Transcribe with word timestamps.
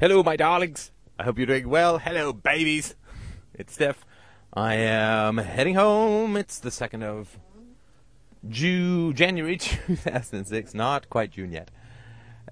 Hello, 0.00 0.22
my 0.22 0.34
darlings. 0.34 0.92
I 1.18 1.24
hope 1.24 1.36
you're 1.36 1.46
doing 1.46 1.68
well. 1.68 1.98
Hello, 1.98 2.32
babies. 2.32 2.94
It's 3.52 3.74
Steph. 3.74 4.06
I 4.54 4.76
am 4.76 5.36
heading 5.36 5.74
home. 5.74 6.38
It's 6.38 6.58
the 6.58 6.70
2nd 6.70 7.02
of 7.02 7.38
June, 8.48 9.12
January 9.14 9.56
2006. 9.58 10.72
Not 10.72 11.10
quite 11.10 11.32
June 11.32 11.52
yet. 11.52 11.70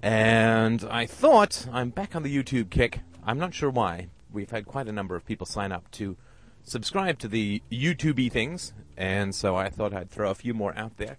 And 0.03 0.85
I 0.91 1.07
thought 1.07 1.65
I'm 1.73 1.89
back 1.89 2.15
on 2.15 2.21
the 2.21 2.31
YouTube 2.31 2.69
kick. 2.69 2.99
I'm 3.25 3.39
not 3.39 3.55
sure 3.55 3.71
why. 3.71 4.09
We've 4.31 4.51
had 4.51 4.67
quite 4.67 4.87
a 4.87 4.91
number 4.91 5.15
of 5.15 5.25
people 5.25 5.47
sign 5.47 5.71
up 5.71 5.89
to 5.93 6.17
subscribe 6.61 7.17
to 7.17 7.27
the 7.27 7.63
YouTubey 7.71 8.31
things, 8.31 8.73
and 8.95 9.33
so 9.33 9.55
I 9.55 9.71
thought 9.71 9.91
I'd 9.91 10.11
throw 10.11 10.29
a 10.29 10.35
few 10.35 10.53
more 10.53 10.77
out 10.77 10.97
there 10.97 11.17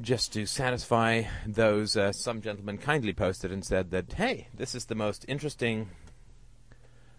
just 0.00 0.32
to 0.34 0.46
satisfy 0.46 1.22
those. 1.46 1.96
Uh, 1.96 2.12
some 2.12 2.40
gentleman 2.40 2.78
kindly 2.78 3.12
posted 3.12 3.50
and 3.52 3.64
said 3.64 3.90
that, 3.90 4.12
hey, 4.14 4.48
this 4.54 4.74
is 4.74 4.86
the 4.86 4.94
most 4.94 5.24
interesting 5.28 5.88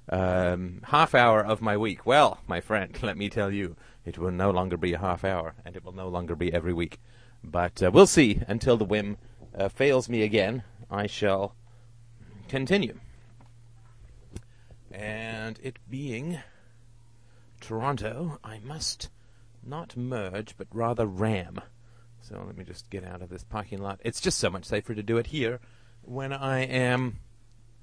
um, 0.10 0.82
half 0.86 1.16
hour 1.16 1.44
of 1.44 1.62
my 1.62 1.76
week. 1.76 2.06
Well, 2.06 2.40
my 2.48 2.62
friend, 2.62 2.98
let 3.02 3.18
me 3.18 3.30
tell 3.30 3.52
you, 3.52 3.76
it 4.06 4.18
will 4.18 4.32
no 4.32 4.52
longer 4.52 4.78
be 4.78 4.94
a 4.94 5.00
half 5.00 5.24
hour, 5.24 5.56
and 5.66 5.76
it 5.76 5.84
will 5.84 5.92
no 5.92 6.08
longer 6.08 6.36
be 6.36 6.54
every 6.54 6.74
week. 6.74 7.00
But 7.44 7.82
uh, 7.84 7.92
we'll 7.92 8.08
see. 8.08 8.42
Until 8.48 8.78
the 8.78 8.86
whim 8.86 9.18
uh, 9.58 9.70
fails 9.70 10.08
me 10.08 10.24
again, 10.24 10.64
I 10.90 11.08
shall 11.08 11.56
continue. 12.48 13.00
And 14.92 15.60
it 15.62 15.80
being 15.90 16.40
Toronto, 17.60 18.40
I 18.44 18.60
must 18.60 19.10
not 19.64 19.98
merge, 19.98 20.56
but 20.58 20.68
rather 20.72 21.06
ram. 21.06 21.60
So 22.28 22.44
let 22.46 22.58
me 22.58 22.66
just 22.66 22.90
get 22.90 23.06
out 23.06 23.22
of 23.22 23.30
this 23.30 23.46
parking 23.46 23.82
lot. 23.82 24.02
It's 24.04 24.20
just 24.20 24.38
so 24.38 24.50
much 24.50 24.66
safer 24.66 24.94
to 24.94 25.02
do 25.02 25.18
it 25.18 25.28
here 25.28 25.62
when 26.02 26.34
I 26.34 26.60
am 26.66 27.20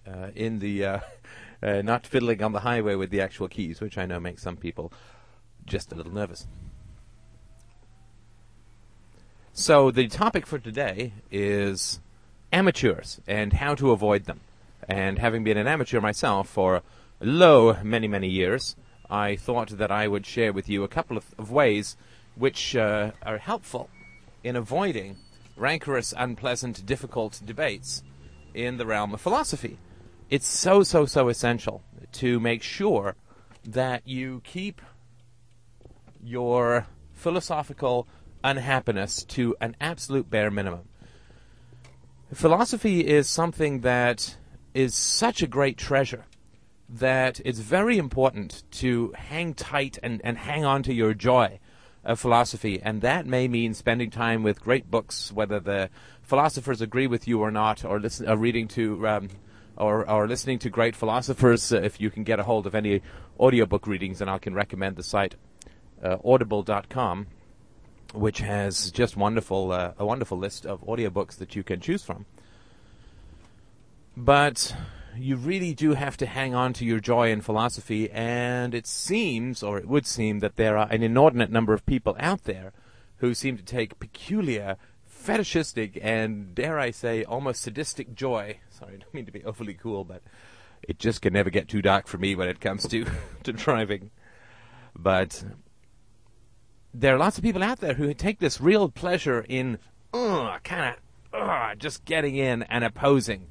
uh, 0.06 0.32
in 0.34 0.58
the 0.58 0.84
uh, 0.84 0.98
uh, 1.62 1.80
not 1.80 2.06
fiddling 2.06 2.42
on 2.42 2.52
the 2.52 2.60
highway 2.60 2.94
with 2.94 3.08
the 3.08 3.22
actual 3.22 3.48
keys, 3.48 3.80
which 3.80 3.96
I 3.96 4.04
know 4.04 4.20
makes 4.20 4.42
some 4.42 4.58
people 4.58 4.92
just 5.64 5.92
a 5.92 5.94
little 5.94 6.12
nervous. 6.12 6.46
So 9.54 9.90
the 9.90 10.08
topic 10.08 10.46
for 10.46 10.58
today 10.58 11.14
is 11.30 12.00
amateurs 12.52 13.22
and 13.26 13.54
how 13.54 13.74
to 13.76 13.92
avoid 13.92 14.24
them. 14.26 14.40
And 14.86 15.18
having 15.18 15.42
been 15.42 15.56
an 15.56 15.66
amateur 15.66 16.02
myself 16.02 16.50
for 16.50 16.82
lo 17.18 17.78
many 17.82 18.08
many 18.08 18.28
years, 18.28 18.76
I 19.08 19.36
thought 19.36 19.70
that 19.78 19.90
I 19.90 20.06
would 20.06 20.26
share 20.26 20.52
with 20.52 20.68
you 20.68 20.84
a 20.84 20.88
couple 20.88 21.16
of, 21.16 21.34
of 21.38 21.50
ways 21.50 21.96
which 22.34 22.76
uh, 22.76 23.12
are 23.22 23.38
helpful 23.38 23.88
in 24.44 24.54
avoiding 24.54 25.16
rancorous, 25.56 26.14
unpleasant, 26.16 26.84
difficult 26.86 27.40
debates 27.44 28.02
in 28.52 28.76
the 28.76 28.86
realm 28.86 29.14
of 29.14 29.20
philosophy. 29.20 29.78
It's 30.30 30.46
so, 30.46 30.82
so, 30.82 31.06
so 31.06 31.28
essential 31.28 31.82
to 32.12 32.38
make 32.38 32.62
sure 32.62 33.16
that 33.64 34.06
you 34.06 34.42
keep 34.44 34.80
your 36.22 36.86
philosophical 37.12 38.06
unhappiness 38.42 39.24
to 39.24 39.56
an 39.60 39.74
absolute 39.80 40.28
bare 40.30 40.50
minimum. 40.50 40.88
Philosophy 42.32 43.06
is 43.06 43.28
something 43.28 43.80
that 43.80 44.36
is 44.74 44.94
such 44.94 45.42
a 45.42 45.46
great 45.46 45.78
treasure 45.78 46.24
that 46.88 47.40
it's 47.44 47.60
very 47.60 47.96
important 47.96 48.64
to 48.70 49.12
hang 49.16 49.54
tight 49.54 49.98
and, 50.02 50.20
and 50.24 50.36
hang 50.36 50.64
on 50.64 50.82
to 50.82 50.92
your 50.92 51.14
joy 51.14 51.58
of 52.04 52.20
philosophy, 52.20 52.80
and 52.82 53.00
that 53.00 53.26
may 53.26 53.48
mean 53.48 53.74
spending 53.74 54.10
time 54.10 54.42
with 54.42 54.60
great 54.60 54.90
books, 54.90 55.32
whether 55.32 55.58
the 55.58 55.88
philosophers 56.22 56.80
agree 56.80 57.06
with 57.06 57.26
you 57.26 57.40
or 57.40 57.50
not, 57.50 57.84
or 57.84 57.98
listen, 57.98 58.28
uh, 58.28 58.36
reading 58.36 58.68
to 58.68 59.08
um, 59.08 59.28
or, 59.76 60.08
or 60.08 60.28
listening 60.28 60.58
to 60.60 60.70
great 60.70 60.94
philosophers. 60.94 61.72
Uh, 61.72 61.80
if 61.80 62.00
you 62.00 62.10
can 62.10 62.24
get 62.24 62.38
a 62.38 62.42
hold 62.42 62.66
of 62.66 62.74
any 62.74 63.00
audiobook 63.40 63.86
readings, 63.86 64.20
and 64.20 64.30
I 64.30 64.38
can 64.38 64.54
recommend 64.54 64.96
the 64.96 65.02
site 65.02 65.34
uh, 66.02 66.18
audible.com, 66.24 67.26
which 68.12 68.38
has 68.40 68.90
just 68.90 69.16
wonderful 69.16 69.72
uh, 69.72 69.92
a 69.98 70.04
wonderful 70.04 70.38
list 70.38 70.66
of 70.66 70.82
audiobooks 70.82 71.36
that 71.38 71.56
you 71.56 71.62
can 71.62 71.80
choose 71.80 72.02
from. 72.04 72.26
But 74.16 74.76
you 75.16 75.36
really 75.36 75.74
do 75.74 75.94
have 75.94 76.16
to 76.18 76.26
hang 76.26 76.54
on 76.54 76.72
to 76.74 76.84
your 76.84 77.00
joy 77.00 77.30
in 77.30 77.40
philosophy, 77.40 78.10
and 78.10 78.74
it 78.74 78.86
seems, 78.86 79.62
or 79.62 79.78
it 79.78 79.86
would 79.86 80.06
seem, 80.06 80.40
that 80.40 80.56
there 80.56 80.76
are 80.76 80.88
an 80.90 81.02
inordinate 81.02 81.50
number 81.50 81.72
of 81.72 81.86
people 81.86 82.16
out 82.18 82.44
there 82.44 82.72
who 83.18 83.34
seem 83.34 83.56
to 83.56 83.62
take 83.62 83.98
peculiar, 83.98 84.76
fetishistic, 85.04 85.98
and 86.02 86.54
dare 86.54 86.78
I 86.78 86.90
say, 86.90 87.24
almost 87.24 87.62
sadistic 87.62 88.14
joy. 88.14 88.58
Sorry, 88.70 88.94
I 88.94 88.96
don't 88.98 89.14
mean 89.14 89.26
to 89.26 89.32
be 89.32 89.44
overly 89.44 89.74
cool, 89.74 90.04
but 90.04 90.22
it 90.82 90.98
just 90.98 91.22
can 91.22 91.32
never 91.32 91.50
get 91.50 91.68
too 91.68 91.82
dark 91.82 92.06
for 92.06 92.18
me 92.18 92.34
when 92.34 92.48
it 92.48 92.60
comes 92.60 92.86
to, 92.88 93.06
to 93.44 93.52
driving. 93.52 94.10
But 94.96 95.44
there 96.92 97.14
are 97.14 97.18
lots 97.18 97.38
of 97.38 97.44
people 97.44 97.62
out 97.62 97.80
there 97.80 97.94
who 97.94 98.12
take 98.14 98.38
this 98.38 98.60
real 98.60 98.88
pleasure 98.88 99.44
in 99.48 99.78
kind 100.12 100.94
of 101.32 101.78
just 101.78 102.04
getting 102.04 102.36
in 102.36 102.62
and 102.64 102.84
opposing 102.84 103.46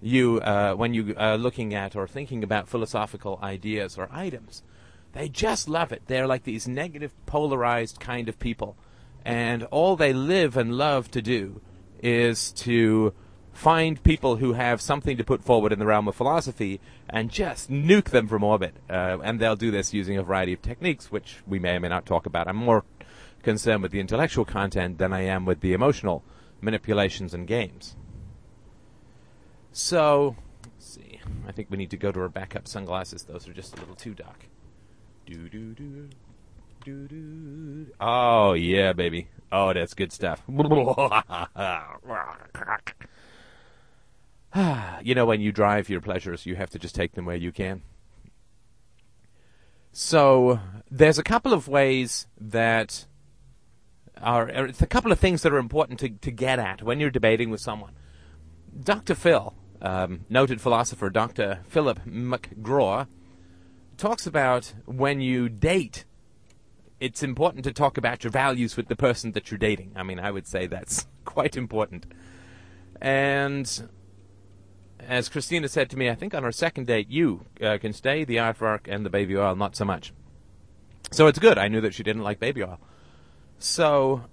you 0.00 0.40
uh, 0.40 0.74
when 0.74 0.94
you 0.94 1.14
are 1.16 1.36
looking 1.36 1.74
at 1.74 1.94
or 1.94 2.06
thinking 2.06 2.42
about 2.42 2.68
philosophical 2.68 3.38
ideas 3.42 3.98
or 3.98 4.08
items. 4.10 4.62
They 5.12 5.28
just 5.28 5.68
love 5.68 5.92
it. 5.92 6.02
They're 6.06 6.26
like 6.26 6.44
these 6.44 6.68
negative, 6.68 7.12
polarized 7.26 7.98
kind 8.00 8.28
of 8.28 8.38
people. 8.38 8.76
And 9.24 9.64
all 9.64 9.96
they 9.96 10.12
live 10.12 10.56
and 10.56 10.78
love 10.78 11.10
to 11.10 11.20
do 11.20 11.60
is 12.02 12.52
to 12.52 13.12
find 13.52 14.02
people 14.02 14.36
who 14.36 14.54
have 14.54 14.80
something 14.80 15.16
to 15.16 15.24
put 15.24 15.42
forward 15.42 15.72
in 15.72 15.78
the 15.78 15.86
realm 15.86 16.08
of 16.08 16.14
philosophy 16.14 16.80
and 17.08 17.30
just 17.30 17.70
nuke 17.70 18.10
them 18.10 18.28
from 18.28 18.44
orbit. 18.44 18.76
Uh, 18.88 19.18
and 19.22 19.40
they'll 19.40 19.56
do 19.56 19.70
this 19.70 19.92
using 19.92 20.16
a 20.16 20.22
variety 20.22 20.52
of 20.52 20.62
techniques, 20.62 21.10
which 21.10 21.38
we 21.46 21.58
may 21.58 21.76
or 21.76 21.80
may 21.80 21.88
not 21.88 22.06
talk 22.06 22.24
about. 22.24 22.48
I'm 22.48 22.56
more 22.56 22.84
concerned 23.42 23.82
with 23.82 23.92
the 23.92 24.00
intellectual 24.00 24.44
content 24.44 24.98
than 24.98 25.12
I 25.12 25.22
am 25.22 25.44
with 25.44 25.60
the 25.60 25.72
emotional 25.72 26.22
manipulations 26.60 27.34
and 27.34 27.46
games. 27.46 27.96
So, 29.72 30.36
let's 30.64 30.86
see. 30.86 31.20
I 31.46 31.52
think 31.52 31.70
we 31.70 31.76
need 31.76 31.90
to 31.90 31.96
go 31.96 32.12
to 32.12 32.20
our 32.20 32.28
backup 32.28 32.66
sunglasses. 32.66 33.24
Those 33.24 33.48
are 33.48 33.52
just 33.52 33.76
a 33.76 33.80
little 33.80 33.94
too 33.94 34.14
dark. 34.14 34.46
Do 35.26 35.48
do 35.48 35.74
do. 35.74 36.08
Do, 36.84 37.06
do. 37.06 37.86
Oh 38.00 38.54
yeah, 38.54 38.94
baby. 38.94 39.28
Oh, 39.52 39.72
that's 39.72 39.94
good 39.94 40.12
stuff. 40.12 40.42
you 40.48 40.56
know, 45.14 45.26
when 45.26 45.40
you 45.40 45.52
drive 45.52 45.90
your 45.90 46.00
pleasures, 46.00 46.46
you 46.46 46.56
have 46.56 46.70
to 46.70 46.78
just 46.78 46.94
take 46.94 47.12
them 47.12 47.26
where 47.26 47.36
you 47.36 47.52
can. 47.52 47.82
So 49.92 50.60
there's 50.90 51.18
a 51.18 51.22
couple 51.22 51.52
of 51.52 51.68
ways 51.68 52.26
that 52.40 53.06
are 54.22 54.48
er, 54.48 54.66
it's 54.66 54.82
a 54.82 54.86
couple 54.86 55.12
of 55.12 55.18
things 55.18 55.42
that 55.42 55.52
are 55.52 55.58
important 55.58 56.00
to, 56.00 56.08
to 56.08 56.30
get 56.30 56.58
at 56.58 56.82
when 56.82 56.98
you're 56.98 57.10
debating 57.10 57.50
with 57.50 57.60
someone. 57.60 57.92
Dr. 58.78 59.14
Phil, 59.14 59.54
um, 59.82 60.24
noted 60.28 60.60
philosopher 60.60 61.10
Dr. 61.10 61.60
Philip 61.68 62.04
McGraw, 62.04 63.06
talks 63.96 64.26
about 64.26 64.74
when 64.86 65.20
you 65.20 65.48
date, 65.48 66.04
it's 67.00 67.22
important 67.22 67.64
to 67.64 67.72
talk 67.72 67.98
about 67.98 68.24
your 68.24 68.30
values 68.30 68.76
with 68.76 68.88
the 68.88 68.96
person 68.96 69.32
that 69.32 69.50
you're 69.50 69.58
dating. 69.58 69.92
I 69.96 70.02
mean, 70.02 70.18
I 70.18 70.30
would 70.30 70.46
say 70.46 70.66
that's 70.66 71.06
quite 71.24 71.56
important. 71.56 72.06
And 73.00 73.88
as 75.00 75.28
Christina 75.28 75.68
said 75.68 75.90
to 75.90 75.96
me, 75.96 76.08
I 76.10 76.14
think 76.14 76.34
on 76.34 76.44
our 76.44 76.52
second 76.52 76.86
date, 76.86 77.10
you 77.10 77.46
uh, 77.62 77.78
can 77.78 77.92
stay, 77.92 78.24
the 78.24 78.36
artwork 78.36 78.80
and 78.86 79.04
the 79.04 79.10
baby 79.10 79.36
oil, 79.36 79.56
not 79.56 79.76
so 79.76 79.84
much. 79.84 80.12
So 81.10 81.26
it's 81.26 81.38
good. 81.38 81.58
I 81.58 81.68
knew 81.68 81.80
that 81.80 81.94
she 81.94 82.02
didn't 82.02 82.22
like 82.22 82.38
baby 82.38 82.62
oil. 82.62 82.78
So 83.58 84.24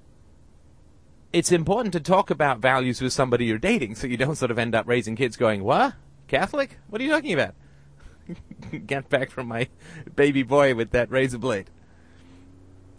it's 1.33 1.51
important 1.51 1.93
to 1.93 1.99
talk 1.99 2.29
about 2.29 2.59
values 2.59 3.01
with 3.01 3.13
somebody 3.13 3.45
you're 3.45 3.57
dating 3.57 3.95
so 3.95 4.07
you 4.07 4.17
don't 4.17 4.35
sort 4.35 4.51
of 4.51 4.57
end 4.57 4.75
up 4.75 4.87
raising 4.87 5.15
kids 5.15 5.35
going, 5.37 5.63
What? 5.63 5.93
Catholic? 6.27 6.77
What 6.89 7.01
are 7.01 7.03
you 7.03 7.11
talking 7.11 7.33
about? 7.33 7.55
Get 8.85 9.09
back 9.09 9.29
from 9.29 9.47
my 9.47 9.67
baby 10.15 10.43
boy 10.43 10.75
with 10.75 10.91
that 10.91 11.09
razor 11.09 11.37
blade. 11.37 11.69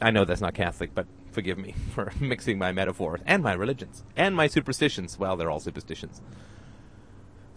I 0.00 0.10
know 0.10 0.24
that's 0.24 0.40
not 0.40 0.54
Catholic, 0.54 0.94
but 0.94 1.06
forgive 1.32 1.58
me 1.58 1.74
for 1.94 2.12
mixing 2.20 2.58
my 2.58 2.72
metaphors 2.72 3.20
and 3.26 3.42
my 3.42 3.52
religions 3.52 4.04
and 4.16 4.34
my 4.34 4.46
superstitions. 4.46 5.18
Well, 5.18 5.36
they're 5.36 5.50
all 5.50 5.60
superstitions. 5.60 6.20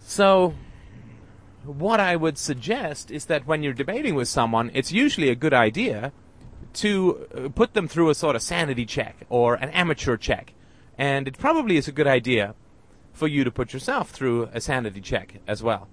So, 0.00 0.54
what 1.64 2.00
I 2.00 2.16
would 2.16 2.36
suggest 2.38 3.10
is 3.10 3.26
that 3.26 3.46
when 3.46 3.62
you're 3.62 3.72
debating 3.72 4.14
with 4.14 4.28
someone, 4.28 4.70
it's 4.74 4.90
usually 4.90 5.28
a 5.28 5.36
good 5.36 5.54
idea 5.54 6.12
to 6.74 7.28
uh, 7.34 7.48
put 7.50 7.74
them 7.74 7.86
through 7.86 8.10
a 8.10 8.14
sort 8.14 8.34
of 8.34 8.42
sanity 8.42 8.84
check 8.84 9.26
or 9.28 9.54
an 9.54 9.68
amateur 9.70 10.16
check 10.16 10.54
and 11.02 11.26
it 11.26 11.36
probably 11.36 11.76
is 11.76 11.88
a 11.88 11.92
good 11.92 12.06
idea 12.06 12.54
for 13.12 13.26
you 13.26 13.42
to 13.42 13.50
put 13.50 13.72
yourself 13.72 14.10
through 14.10 14.48
a 14.54 14.60
sanity 14.60 15.00
check 15.00 15.40
as 15.48 15.60
well. 15.60 15.88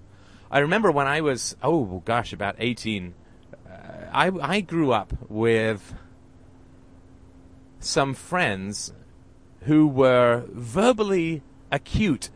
I 0.51 0.59
remember 0.59 0.91
when 0.91 1.07
I 1.07 1.19
was, 1.21 1.55
oh 1.63 2.03
gosh, 2.05 2.31
about 2.31 2.55
18, 2.59 3.15
uh, 3.67 3.71
I, 4.13 4.31
I 4.39 4.61
grew 4.61 4.91
up 4.91 5.11
with 5.27 5.95
some 7.79 8.13
friends 8.13 8.93
who 9.61 9.87
were 9.87 10.43
verbally 10.49 11.41
acute 11.71 12.29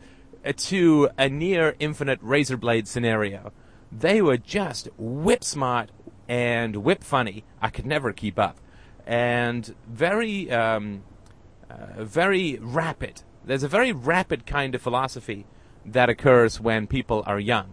to 0.56 1.10
a 1.16 1.28
near 1.28 1.76
infinite 1.78 2.18
razor 2.22 2.56
blade 2.56 2.88
scenario. 2.88 3.52
They 3.92 4.20
were 4.20 4.36
just 4.36 4.88
whip 4.98 5.44
smart 5.44 5.90
and 6.28 6.78
whip 6.78 7.04
funny. 7.04 7.44
I 7.62 7.68
could 7.68 7.86
never 7.86 8.12
keep 8.12 8.36
up, 8.36 8.58
and 9.06 9.72
very, 9.86 10.50
um, 10.50 11.04
uh, 11.74 12.04
very 12.04 12.58
rapid. 12.60 13.22
There's 13.44 13.62
a 13.62 13.68
very 13.68 13.92
rapid 13.92 14.46
kind 14.46 14.74
of 14.74 14.82
philosophy 14.82 15.46
that 15.84 16.08
occurs 16.08 16.60
when 16.60 16.86
people 16.86 17.22
are 17.26 17.40
young. 17.40 17.72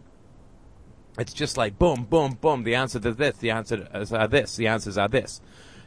It's 1.17 1.33
just 1.33 1.57
like 1.57 1.77
boom, 1.77 2.05
boom, 2.05 2.37
boom. 2.39 2.63
The 2.63 2.75
answer 2.75 2.99
to 2.99 3.13
this, 3.13 3.37
the 3.37 3.51
answer 3.51 3.87
is 3.93 4.13
uh, 4.13 4.27
this, 4.27 4.55
the 4.55 4.67
answers 4.67 4.97
are 4.97 5.07
this. 5.07 5.41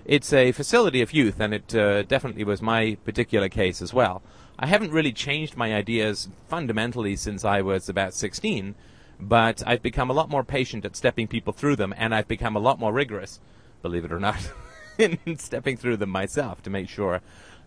It's 0.05 0.33
a 0.35 0.53
facility 0.53 1.01
of 1.01 1.15
youth, 1.15 1.41
and 1.41 1.55
it 1.55 1.75
uh, 1.75 2.03
definitely 2.03 2.45
was 2.45 2.61
my 2.61 2.99
particular 3.05 3.49
case 3.49 3.81
as 3.81 3.95
well. 3.95 4.23
I 4.59 4.67
haven't 4.67 4.93
really 4.93 5.13
changed 5.13 5.57
my 5.57 5.75
ideas 5.75 6.29
fundamentally 6.47 7.17
since 7.17 7.45
I 7.45 7.63
was 7.63 7.89
about 7.89 8.13
16, 8.13 8.75
but 9.19 9.63
I've 9.67 9.83
become 9.83 10.11
a 10.11 10.15
lot 10.15 10.29
more 10.29 10.45
patient 10.45 10.85
at 10.85 10.95
stepping 10.95 11.27
people 11.27 11.55
through 11.55 11.77
them, 11.77 11.95
and 11.97 12.15
I've 12.15 12.29
become 12.29 12.55
a 12.55 12.61
lot 12.61 12.79
more 12.79 12.93
rigorous, 12.93 13.41
believe 13.81 14.05
it 14.05 14.13
or 14.13 14.21
not, 14.21 14.53
in 14.99 15.19
stepping 15.39 15.79
through 15.79 15.97
them 15.97 16.11
myself 16.11 16.63
to 16.63 16.71
make 16.71 16.89
sure 16.89 17.23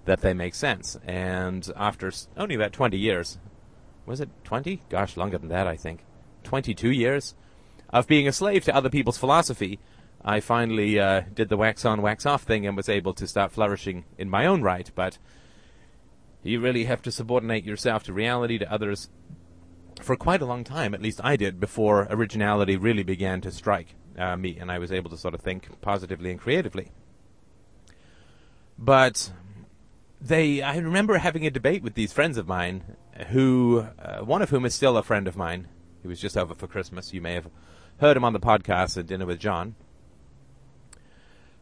that 0.08 0.22
they 0.22 0.34
make 0.34 0.56
sense. 0.56 0.98
And 1.06 1.70
after 1.76 2.12
only 2.36 2.56
about 2.56 2.74
20 2.74 2.98
years, 2.98 3.38
was 4.06 4.20
it 4.20 4.30
20? 4.44 4.82
Gosh, 4.90 5.16
longer 5.16 5.38
than 5.38 5.50
that, 5.50 5.68
I 5.68 5.76
think. 5.76 6.04
22 6.44 6.92
years 6.92 7.36
of 7.90 8.08
being 8.08 8.28
a 8.28 8.32
slave 8.32 8.64
to 8.66 8.76
other 8.76 8.90
people's 8.90 9.18
philosophy, 9.18 9.80
I 10.24 10.40
finally 10.40 11.00
uh, 11.00 11.24
did 11.34 11.50
the 11.50 11.58
wax 11.58 11.86
on, 11.86 12.02
wax 12.02 12.26
off 12.26 12.44
thing 12.44 12.66
and 12.66 12.76
was 12.76 12.90
able 12.90 13.14
to 13.14 13.28
start 13.28 13.52
flourishing 13.52 14.06
in 14.18 14.30
my 14.30 14.46
own 14.46 14.62
right. 14.62 14.90
But 14.96 15.18
you 16.42 16.60
really 16.60 16.86
have 16.86 17.02
to 17.04 17.12
subordinate 17.12 17.66
yourself 17.66 18.04
to 18.04 18.14
reality, 18.14 18.58
to 18.58 18.72
others, 18.72 19.10
for 20.02 20.16
quite 20.16 20.42
a 20.42 20.46
long 20.46 20.64
time. 20.64 20.94
At 20.94 21.02
least 21.02 21.20
I 21.24 21.36
did 21.36 21.60
before 21.60 22.08
originality 22.10 22.78
really 22.78 23.04
began 23.04 23.42
to 23.42 23.52
strike 23.52 23.96
uh, 24.18 24.38
me, 24.38 24.58
and 24.58 24.72
I 24.72 24.80
was 24.80 24.92
able 24.92 25.10
to 25.10 25.18
sort 25.18 25.34
of 25.34 25.42
think 25.42 25.82
positively 25.82 26.32
and 26.32 26.40
creatively. 26.40 26.92
But 28.78 29.32
they, 30.22 30.62
I 30.62 30.78
remember 30.78 31.18
having 31.18 31.46
a 31.46 31.52
debate 31.52 31.84
with 31.84 31.94
these 31.94 32.14
friends 32.14 32.38
of 32.38 32.48
mine, 32.48 32.96
who 33.30 33.88
uh, 34.00 34.20
one 34.20 34.42
of 34.42 34.50
whom 34.50 34.66
is 34.66 34.74
still 34.74 34.98
a 34.98 35.04
friend 35.04 35.28
of 35.28 35.36
mine. 35.36 35.68
He 36.02 36.08
was 36.08 36.20
just 36.20 36.38
over 36.38 36.54
for 36.54 36.68
Christmas. 36.68 37.14
You 37.14 37.22
may 37.22 37.34
have 37.34 37.50
heard 38.00 38.18
him 38.18 38.24
on 38.24 38.34
the 38.34 38.40
podcast 38.40 38.98
at 38.98 39.08
Dinner 39.08 39.26
with 39.26 39.40
John. 39.40 39.76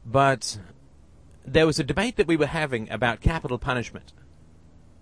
But 0.06 0.60
there 1.46 1.66
was 1.66 1.80
a 1.80 1.84
debate 1.84 2.18
that 2.18 2.28
we 2.28 2.38
were 2.38 2.46
having 2.46 2.90
about 2.90 3.22
capital 3.22 3.58
punishment. 3.58 4.14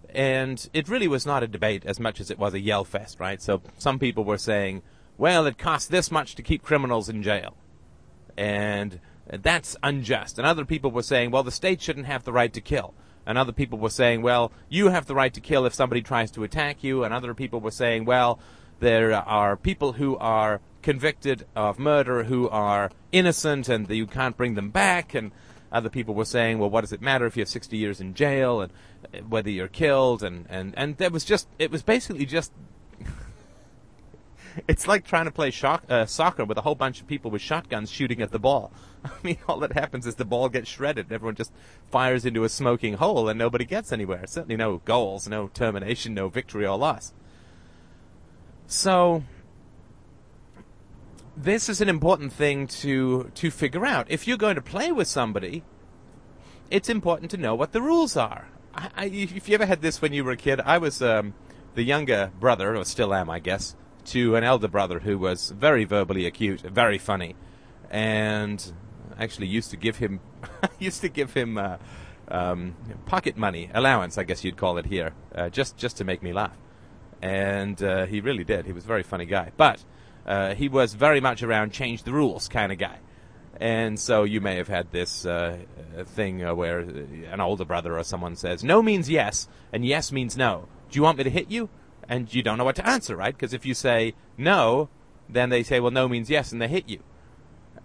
And 0.09 0.69
it 0.73 0.88
really 0.88 1.07
was 1.07 1.25
not 1.25 1.44
a 1.44 1.47
debate 1.47 1.85
as 1.85 1.99
much 1.99 2.19
as 2.21 2.29
it 2.29 2.38
was 2.38 2.53
a 2.53 2.59
yell 2.59 2.83
fest, 2.83 3.19
right? 3.19 3.41
So 3.41 3.61
some 3.77 3.97
people 3.97 4.23
were 4.23 4.38
saying, 4.38 4.83
well, 5.17 5.45
it 5.45 5.57
costs 5.57 5.88
this 5.88 6.11
much 6.11 6.35
to 6.35 6.44
keep 6.44 6.63
criminals 6.63 7.09
in 7.09 7.23
jail. 7.23 7.56
And 8.38 8.99
that's 9.27 9.75
unjust. 9.81 10.38
And 10.38 10.45
other 10.45 10.65
people 10.65 10.91
were 10.91 11.03
saying, 11.03 11.31
well, 11.31 11.44
the 11.44 11.51
state 11.51 11.81
shouldn't 11.81 12.06
have 12.06 12.23
the 12.23 12.33
right 12.33 12.53
to 12.53 12.61
kill. 12.61 12.94
And 13.25 13.37
other 13.37 13.51
people 13.51 13.79
were 13.79 13.89
saying, 13.89 14.21
well, 14.21 14.51
you 14.69 14.89
have 14.89 15.05
the 15.05 15.15
right 15.15 15.33
to 15.33 15.41
kill 15.41 15.65
if 15.65 15.73
somebody 15.73 16.01
tries 16.01 16.31
to 16.31 16.43
attack 16.43 16.83
you. 16.83 17.03
And 17.03 17.13
other 17.13 17.33
people 17.33 17.59
were 17.59 17.71
saying, 17.71 18.05
well, 18.05 18.39
there 18.79 19.13
are 19.13 19.55
people 19.55 19.93
who 19.93 20.17
are 20.17 20.59
convicted 20.81 21.45
of 21.55 21.79
murder 21.79 22.25
who 22.25 22.49
are 22.49 22.91
innocent 23.11 23.69
and 23.69 23.89
you 23.89 24.05
can't 24.05 24.35
bring 24.35 24.55
them 24.55 24.69
back. 24.69 25.13
And 25.13 25.31
other 25.71 25.89
people 25.89 26.13
were 26.13 26.25
saying, 26.25 26.59
well, 26.59 26.69
what 26.69 26.81
does 26.81 26.91
it 26.91 27.01
matter 27.01 27.25
if 27.25 27.37
you 27.37 27.41
have 27.41 27.49
60 27.49 27.77
years 27.77 28.01
in 28.01 28.13
jail 28.13 28.61
and 28.61 28.71
whether 29.29 29.49
you're 29.49 29.67
killed? 29.67 30.21
And, 30.21 30.45
and, 30.49 30.73
and 30.77 30.97
there 30.97 31.09
was 31.09 31.25
just, 31.25 31.47
it 31.57 31.71
was 31.71 31.81
basically 31.81 32.25
just, 32.25 32.51
it's 34.67 34.88
like 34.88 35.05
trying 35.05 35.25
to 35.25 35.31
play 35.31 35.51
shock, 35.51 35.83
uh, 35.89 36.05
soccer 36.05 36.45
with 36.45 36.57
a 36.57 36.61
whole 36.61 36.75
bunch 36.75 37.01
of 37.01 37.07
people 37.07 37.31
with 37.31 37.41
shotguns 37.41 37.91
shooting 37.91 38.21
at 38.21 38.31
the 38.31 38.39
ball. 38.39 38.71
I 39.05 39.11
mean, 39.23 39.38
all 39.47 39.59
that 39.59 39.73
happens 39.73 40.05
is 40.07 40.15
the 40.15 40.25
ball 40.25 40.50
gets 40.50 40.69
shredded. 40.69 41.05
And 41.05 41.13
Everyone 41.13 41.35
just 41.35 41.51
fires 41.89 42.25
into 42.25 42.44
a 42.44 42.50
smoking 42.50 42.95
hole 42.95 43.29
and 43.29 43.38
nobody 43.38 43.65
gets 43.65 43.91
anywhere. 43.91 44.25
Certainly 44.27 44.57
no 44.57 44.77
goals, 44.85 45.27
no 45.27 45.47
termination, 45.47 46.13
no 46.13 46.29
victory 46.29 46.65
or 46.65 46.77
loss. 46.77 47.13
So, 48.67 49.23
this 51.35 51.67
is 51.67 51.81
an 51.81 51.89
important 51.89 52.31
thing 52.31 52.67
to 52.67 53.31
to 53.35 53.51
figure 53.51 53.85
out. 53.85 54.09
If 54.09 54.27
you're 54.27 54.38
going 54.38 54.56
to 54.56 54.61
play 54.61 54.91
with 54.91 55.07
somebody, 55.07 55.63
it's 56.69 56.89
important 56.89 57.29
to 57.31 57.38
know 57.38 57.56
what 57.56 57.71
the 57.71 57.81
rules 57.81 58.15
are. 58.15 58.47
I, 58.73 58.89
I, 58.95 59.06
if 59.06 59.47
you 59.47 59.56
ever 59.56 59.65
had 59.65 59.81
this 59.81 60.01
when 60.01 60.13
you 60.13 60.23
were 60.23 60.31
a 60.31 60.38
kid, 60.38 60.61
I 60.61 60.77
was 60.77 61.01
um, 61.01 61.33
the 61.75 61.83
younger 61.83 62.31
brother, 62.39 62.75
or 62.75 62.85
still 62.85 63.13
am, 63.13 63.29
I 63.29 63.39
guess, 63.39 63.75
to 64.05 64.35
an 64.35 64.44
elder 64.44 64.67
brother 64.67 65.00
who 65.00 65.17
was 65.17 65.50
very 65.51 65.85
verbally 65.85 66.25
acute, 66.25 66.61
very 66.61 66.97
funny, 66.97 67.35
and 67.89 68.73
actually 69.17 69.47
used 69.47 69.71
to 69.71 69.77
give 69.77 69.97
him 69.97 70.19
used 70.79 71.01
to 71.01 71.09
give 71.09 71.33
him 71.33 71.57
uh, 71.57 71.77
um, 72.27 72.75
pocket 73.05 73.38
money 73.38 73.69
allowance, 73.73 74.17
I 74.17 74.23
guess 74.23 74.44
you'd 74.44 74.57
call 74.57 74.77
it 74.77 74.85
here, 74.85 75.13
uh, 75.35 75.50
just 75.50 75.77
just 75.77 75.97
to 75.97 76.03
make 76.03 76.23
me 76.23 76.33
laugh. 76.33 76.57
And 77.21 77.81
uh, 77.81 78.05
he 78.05 78.19
really 78.21 78.44
did. 78.44 78.65
He 78.65 78.73
was 78.73 78.83
a 78.83 78.88
very 78.88 79.03
funny 79.03 79.25
guy, 79.25 79.51
but 79.55 79.83
uh, 80.25 80.56
he 80.56 80.67
was 80.67 80.94
very 80.94 81.21
much 81.21 81.41
around 81.44 81.71
change 81.71 82.03
the 82.03 82.11
rules 82.11 82.47
kind 82.47 82.71
of 82.71 82.77
guy. 82.77 82.99
And 83.59 83.99
so 83.99 84.23
you 84.23 84.41
may 84.41 84.57
have 84.57 84.67
had 84.67 84.91
this 84.91 85.25
uh, 85.25 85.57
thing 86.06 86.44
uh, 86.44 86.56
where 86.56 86.79
an 86.79 87.39
older 87.39 87.65
brother 87.65 87.97
or 87.97 88.03
someone 88.03 88.35
says, 88.35 88.63
no 88.63 88.81
means 88.81 89.09
yes, 89.09 89.47
and 89.71 89.85
yes 89.85 90.11
means 90.11 90.35
no. 90.35 90.67
Do 90.89 90.97
you 90.97 91.03
want 91.03 91.17
me 91.17 91.23
to 91.23 91.29
hit 91.29 91.51
you? 91.51 91.69
And 92.07 92.33
you 92.33 92.44
don't 92.44 92.57
know 92.57 92.65
what 92.65 92.75
to 92.77 92.88
answer, 92.88 93.15
right? 93.15 93.33
Because 93.33 93.53
if 93.53 93.65
you 93.65 93.73
say 93.73 94.13
no, 94.38 94.89
then 95.29 95.50
they 95.50 95.63
say, 95.63 95.79
well, 95.79 95.91
no 95.91 96.07
means 96.07 96.29
yes, 96.29 96.51
and 96.51 96.61
they 96.61 96.67
hit 96.67 96.89
you. 96.89 97.00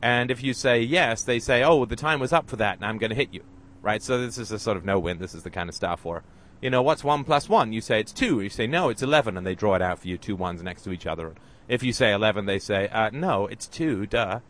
And 0.03 0.31
if 0.31 0.43
you 0.43 0.53
say 0.53 0.81
yes, 0.81 1.23
they 1.23 1.39
say, 1.39 1.63
oh, 1.63 1.85
the 1.85 1.97
time 1.97 2.21
was 2.21 2.33
up 2.33 2.49
for 2.49 2.57
that, 2.57 2.77
and 2.77 2.85
I'm 2.85 2.99
going 2.99 3.11
to 3.11 3.17
hit 3.17 3.33
you, 3.33 3.43
right? 3.83 4.03
So 4.03 4.21
this 4.21 4.39
is 4.39 4.53
a 4.53 4.59
sort 4.59 4.77
of 4.77 4.85
no-win. 4.85 5.19
This 5.19 5.35
is 5.35 5.43
the 5.43 5.51
kind 5.51 5.69
of 5.69 5.75
stuff 5.75 6.05
where, 6.05 6.23
you 6.61 6.71
know, 6.71 6.83
what's 6.83 7.05
one 7.05 7.25
plus 7.25 7.49
one? 7.49 7.73
You 7.73 7.81
say 7.81 8.01
it's 8.01 8.13
two. 8.13 8.41
You 8.41 8.49
say 8.49 8.67
no, 8.67 8.89
it's 8.89 9.03
eleven, 9.03 9.37
and 9.37 9.47
they 9.47 9.55
draw 9.55 9.75
it 9.75 9.83
out 9.83 10.01
for 10.01 10.09
you, 10.09 10.19
two 10.19 10.37
ones 10.37 10.63
next 10.63 10.83
to 10.83 10.93
each 10.93 11.07
other. 11.07 11.35
If 11.69 11.83
you 11.83 11.93
say 11.93 12.13
11, 12.13 12.47
they 12.47 12.59
say, 12.59 12.89
uh, 12.89 13.11
no, 13.13 13.47
it's 13.47 13.69
2, 13.69 14.07
duh. 14.07 14.41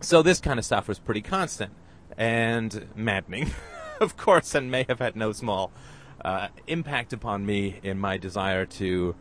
So 0.00 0.22
this 0.22 0.38
kind 0.38 0.58
of 0.58 0.66
stuff 0.66 0.86
was 0.86 0.98
pretty 0.98 1.22
constant 1.22 1.72
and 2.18 2.88
maddening, 2.94 3.52
of 4.00 4.18
course, 4.18 4.54
and 4.54 4.70
may 4.70 4.84
have 4.88 4.98
had 4.98 5.16
no 5.16 5.32
small 5.32 5.72
uh, 6.24 6.48
impact 6.66 7.12
upon 7.12 7.44
me 7.44 7.80
in 7.82 7.98
my 7.98 8.16
desire 8.16 8.64
to 8.64 9.14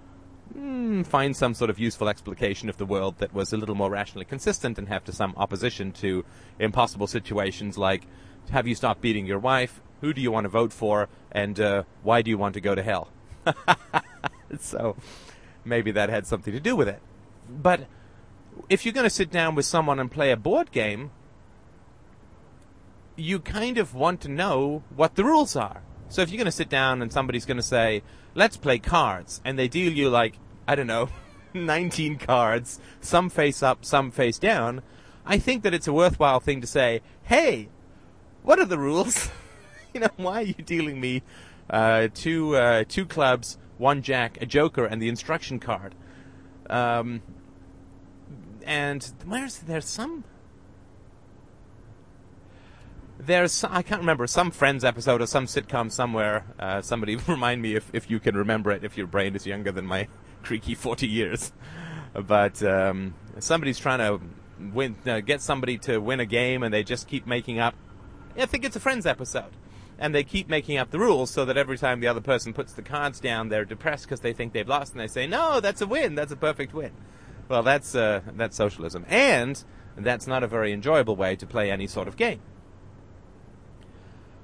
mm, 0.55 1.05
find 1.05 1.35
some 1.35 1.53
sort 1.53 1.69
of 1.69 1.79
useful 1.79 2.07
explication 2.07 2.69
of 2.69 2.77
the 2.77 2.85
world 2.85 3.17
that 3.17 3.33
was 3.33 3.53
a 3.53 3.57
little 3.57 3.75
more 3.75 3.89
rationally 3.89 4.25
consistent 4.25 4.77
and 4.77 4.87
have 4.87 5.03
to 5.05 5.11
some 5.11 5.33
opposition 5.37 5.91
to 5.91 6.23
impossible 6.59 7.07
situations 7.07 7.77
like 7.77 8.05
have 8.51 8.67
you 8.67 8.75
stopped 8.75 9.01
beating 9.01 9.25
your 9.25 9.39
wife? 9.39 9.81
Who 10.01 10.13
do 10.13 10.21
you 10.21 10.31
want 10.31 10.45
to 10.45 10.49
vote 10.49 10.73
for? 10.73 11.09
And 11.31 11.59
uh, 11.59 11.83
why 12.03 12.21
do 12.21 12.29
you 12.29 12.37
want 12.37 12.55
to 12.55 12.61
go 12.61 12.75
to 12.75 12.83
hell? 12.83 13.09
so 14.59 14.95
maybe 15.63 15.91
that 15.91 16.09
had 16.09 16.25
something 16.27 16.53
to 16.53 16.59
do 16.59 16.75
with 16.75 16.87
it. 16.87 16.99
But 17.49 17.87
if 18.69 18.85
you're 18.85 18.93
going 18.93 19.05
to 19.05 19.09
sit 19.09 19.31
down 19.31 19.55
with 19.55 19.65
someone 19.65 19.99
and 19.99 20.11
play 20.11 20.31
a 20.31 20.37
board 20.37 20.71
game, 20.71 21.11
you 23.15 23.39
kind 23.39 23.77
of 23.77 23.93
want 23.93 24.21
to 24.21 24.29
know 24.29 24.83
what 24.95 25.15
the 25.15 25.23
rules 25.23 25.55
are. 25.55 25.81
So 26.11 26.21
if 26.21 26.29
you're 26.29 26.37
going 26.37 26.45
to 26.45 26.51
sit 26.51 26.67
down 26.67 27.01
and 27.01 27.11
somebody's 27.11 27.45
going 27.45 27.57
to 27.57 27.63
say, 27.63 28.03
let's 28.35 28.57
play 28.57 28.79
cards, 28.79 29.39
and 29.45 29.57
they 29.57 29.69
deal 29.69 29.91
you 29.91 30.09
like, 30.09 30.37
I 30.67 30.75
don't 30.75 30.87
know, 30.87 31.07
19 31.53 32.17
cards, 32.17 32.81
some 32.99 33.29
face 33.29 33.63
up, 33.63 33.85
some 33.85 34.11
face 34.11 34.37
down, 34.37 34.81
I 35.25 35.39
think 35.39 35.63
that 35.63 35.73
it's 35.73 35.87
a 35.87 35.93
worthwhile 35.93 36.41
thing 36.41 36.59
to 36.59 36.67
say, 36.67 37.01
hey, 37.23 37.69
what 38.43 38.59
are 38.59 38.65
the 38.65 38.77
rules? 38.77 39.31
you 39.93 40.01
know, 40.01 40.09
why 40.17 40.41
are 40.41 40.45
you 40.45 40.53
dealing 40.53 40.99
me 40.99 41.23
uh, 41.69 42.09
two, 42.13 42.57
uh, 42.57 42.83
two 42.89 43.05
clubs 43.05 43.57
one 43.77 44.01
jack, 44.01 44.37
a 44.39 44.45
joker, 44.45 44.85
and 44.85 45.01
the 45.01 45.09
instruction 45.09 45.59
card. 45.59 45.95
Um, 46.69 47.21
and 48.63 49.11
where's 49.25 49.57
there's 49.59 49.87
some 49.87 50.23
there's 53.25 53.63
I 53.63 53.81
can't 53.81 54.01
remember 54.01 54.27
some 54.27 54.51
Friends 54.51 54.83
episode 54.83 55.21
or 55.21 55.27
some 55.27 55.45
sitcom 55.45 55.91
somewhere. 55.91 56.45
Uh, 56.59 56.81
somebody 56.81 57.15
remind 57.27 57.61
me 57.61 57.75
if 57.75 57.89
if 57.93 58.09
you 58.09 58.19
can 58.19 58.35
remember 58.35 58.71
it 58.71 58.83
if 58.83 58.97
your 58.97 59.07
brain 59.07 59.35
is 59.35 59.45
younger 59.45 59.71
than 59.71 59.85
my 59.85 60.07
creaky 60.43 60.75
forty 60.75 61.07
years. 61.07 61.51
But 62.13 62.61
um, 62.63 63.15
somebody's 63.39 63.79
trying 63.79 63.99
to 63.99 64.25
win, 64.73 64.97
uh, 65.05 65.21
get 65.21 65.41
somebody 65.41 65.77
to 65.79 65.99
win 65.99 66.19
a 66.19 66.25
game, 66.25 66.63
and 66.63 66.73
they 66.73 66.83
just 66.83 67.07
keep 67.07 67.25
making 67.25 67.59
up. 67.59 67.75
I 68.37 68.45
think 68.45 68.65
it's 68.65 68.75
a 68.75 68.79
Friends 68.79 69.05
episode 69.05 69.53
and 70.01 70.15
they 70.15 70.23
keep 70.23 70.49
making 70.49 70.79
up 70.79 70.89
the 70.89 70.97
rules 70.97 71.29
so 71.29 71.45
that 71.45 71.57
every 71.57 71.77
time 71.77 71.99
the 71.99 72.07
other 72.07 72.19
person 72.19 72.53
puts 72.53 72.73
the 72.73 72.81
cards 72.81 73.19
down, 73.19 73.49
they're 73.49 73.63
depressed 73.63 74.05
because 74.05 74.21
they 74.21 74.33
think 74.33 74.51
they've 74.51 74.67
lost, 74.67 74.93
and 74.93 74.99
they 74.99 75.07
say, 75.07 75.27
"No, 75.27 75.59
that's 75.59 75.79
a 75.79 75.85
win. 75.85 76.15
That's 76.15 76.31
a 76.31 76.35
perfect 76.35 76.73
win." 76.73 76.91
Well, 77.47 77.61
that's 77.61 77.93
uh, 77.93 78.21
that's 78.33 78.57
socialism, 78.57 79.05
and 79.07 79.63
that's 79.95 80.25
not 80.25 80.41
a 80.41 80.47
very 80.47 80.73
enjoyable 80.73 81.15
way 81.15 81.35
to 81.35 81.45
play 81.45 81.69
any 81.69 81.85
sort 81.85 82.07
of 82.07 82.17
game. 82.17 82.39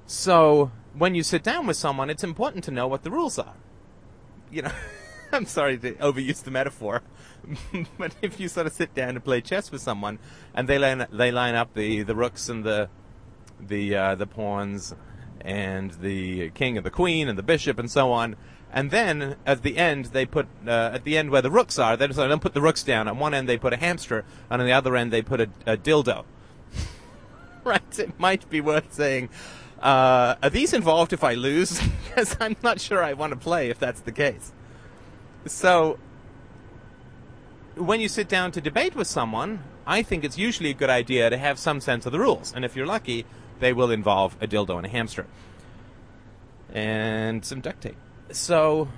So 0.07 0.71
when 0.97 1.15
you 1.15 1.21
sit 1.21 1.43
down 1.43 1.67
with 1.67 1.75
someone, 1.75 2.09
it's 2.09 2.23
important 2.23 2.63
to 2.63 2.71
know 2.71 2.87
what 2.87 3.03
the 3.03 3.11
rules 3.11 3.37
are. 3.37 3.55
You 4.49 4.63
know, 4.63 4.71
I'm 5.33 5.45
sorry 5.45 5.77
to 5.79 5.93
overuse 5.95 6.43
the 6.43 6.51
metaphor, 6.51 7.03
but 7.97 8.15
if 8.21 8.39
you 8.39 8.47
sort 8.47 8.67
of 8.67 8.73
sit 8.73 8.95
down 8.95 9.15
to 9.15 9.19
play 9.19 9.41
chess 9.41 9.69
with 9.69 9.81
someone, 9.81 10.17
and 10.55 10.67
they 10.67 10.79
line 10.79 11.05
they 11.11 11.31
line 11.31 11.55
up 11.55 11.73
the, 11.73 12.03
the 12.03 12.15
rooks 12.15 12.47
and 12.47 12.63
the 12.63 12.89
the 13.59 13.95
uh, 13.95 14.15
the 14.15 14.25
pawns 14.25 14.95
and 15.41 15.91
the 15.91 16.49
king 16.51 16.77
and 16.77 16.85
the 16.85 16.91
queen 16.91 17.27
and 17.27 17.37
the 17.37 17.43
bishop 17.43 17.77
and 17.77 17.91
so 17.91 18.13
on, 18.13 18.37
and 18.71 18.91
then 18.91 19.35
at 19.45 19.61
the 19.61 19.77
end 19.77 20.05
they 20.05 20.25
put 20.25 20.47
uh, 20.65 20.91
at 20.93 21.03
the 21.03 21.17
end 21.17 21.31
where 21.31 21.41
the 21.41 21.51
rooks 21.51 21.77
are, 21.77 21.97
they 21.97 22.07
don't 22.07 22.41
put 22.41 22.53
the 22.53 22.61
rooks 22.61 22.83
down. 22.83 23.09
On 23.09 23.19
one 23.19 23.33
end 23.33 23.49
they 23.49 23.57
put 23.57 23.73
a 23.73 23.77
hamster, 23.77 24.23
and 24.49 24.61
on 24.61 24.65
the 24.65 24.73
other 24.73 24.95
end 24.95 25.11
they 25.11 25.21
put 25.21 25.41
a, 25.41 25.49
a 25.65 25.75
dildo. 25.75 26.23
right? 27.65 27.99
It 27.99 28.17
might 28.17 28.49
be 28.49 28.61
worth 28.61 28.93
saying. 28.93 29.27
Uh, 29.81 30.35
are 30.41 30.49
these 30.49 30.73
involved 30.73 31.13
if 31.13 31.23
I 31.23 31.33
lose? 31.35 31.81
Because 32.07 32.35
I'm 32.39 32.55
not 32.63 32.81
sure 32.81 33.03
I 33.03 33.13
want 33.13 33.31
to 33.31 33.37
play 33.37 33.69
if 33.69 33.77
that's 33.77 34.01
the 34.01 34.11
case. 34.11 34.51
So, 35.45 35.99
when 37.75 38.01
you 38.01 38.07
sit 38.07 38.27
down 38.27 38.51
to 38.53 38.61
debate 38.61 38.95
with 38.95 39.05
someone, 39.05 39.63
I 39.85 40.01
think 40.01 40.23
it's 40.23 40.35
usually 40.35 40.71
a 40.71 40.73
good 40.73 40.89
idea 40.89 41.29
to 41.29 41.37
have 41.37 41.59
some 41.59 41.79
sense 41.79 42.07
of 42.07 42.11
the 42.11 42.19
rules. 42.19 42.53
And 42.55 42.65
if 42.65 42.75
you're 42.75 42.87
lucky, 42.87 43.25
they 43.59 43.71
will 43.71 43.91
involve 43.91 44.35
a 44.41 44.47
dildo 44.47 44.77
and 44.77 44.85
a 44.85 44.89
hamster. 44.89 45.27
And 46.73 47.45
some 47.45 47.61
duct 47.61 47.81
tape. 47.81 47.97
So, 48.31 48.89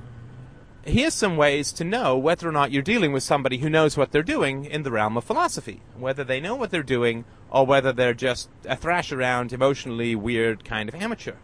here's 0.89 1.13
some 1.13 1.37
ways 1.37 1.71
to 1.73 1.83
know 1.83 2.17
whether 2.17 2.47
or 2.47 2.51
not 2.51 2.71
you're 2.71 2.81
dealing 2.81 3.11
with 3.11 3.23
somebody 3.23 3.59
who 3.59 3.69
knows 3.69 3.95
what 3.97 4.11
they're 4.11 4.23
doing 4.23 4.65
in 4.65 4.83
the 4.83 4.91
realm 4.91 5.17
of 5.17 5.23
philosophy. 5.23 5.81
Whether 5.97 6.23
they 6.23 6.39
know 6.39 6.55
what 6.55 6.71
they're 6.71 6.83
doing, 6.83 7.25
or 7.49 7.65
whether 7.65 7.91
they're 7.91 8.13
just 8.13 8.49
a 8.65 8.75
thrash 8.75 9.11
around, 9.11 9.53
emotionally 9.53 10.15
weird 10.15 10.63
kind 10.63 10.89
of 10.89 10.95
amateur. 10.95 11.35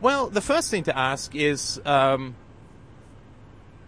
Well, 0.00 0.28
the 0.28 0.40
first 0.40 0.70
thing 0.70 0.84
to 0.84 0.96
ask 0.96 1.34
is 1.34 1.80
um, 1.84 2.36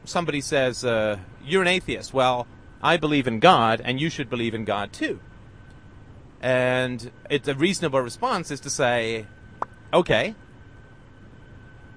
somebody 0.05 0.41
says, 0.41 0.85
uh, 0.85 1.19
You're 1.45 1.62
an 1.62 1.69
atheist. 1.69 2.12
Well, 2.12 2.47
I 2.83 2.97
believe 2.97 3.27
in 3.27 3.39
God, 3.39 3.81
and 3.85 4.00
you 4.00 4.11
should 4.11 4.29
believe 4.29 4.55
in 4.55 4.65
God 4.65 4.93
too. 4.93 5.21
And 6.41 7.11
it's 7.29 7.47
a 7.47 7.55
reasonable 7.55 8.00
response 8.00 8.50
is 8.50 8.61
to 8.61 8.71
say, 8.71 9.27
Okay, 9.93 10.35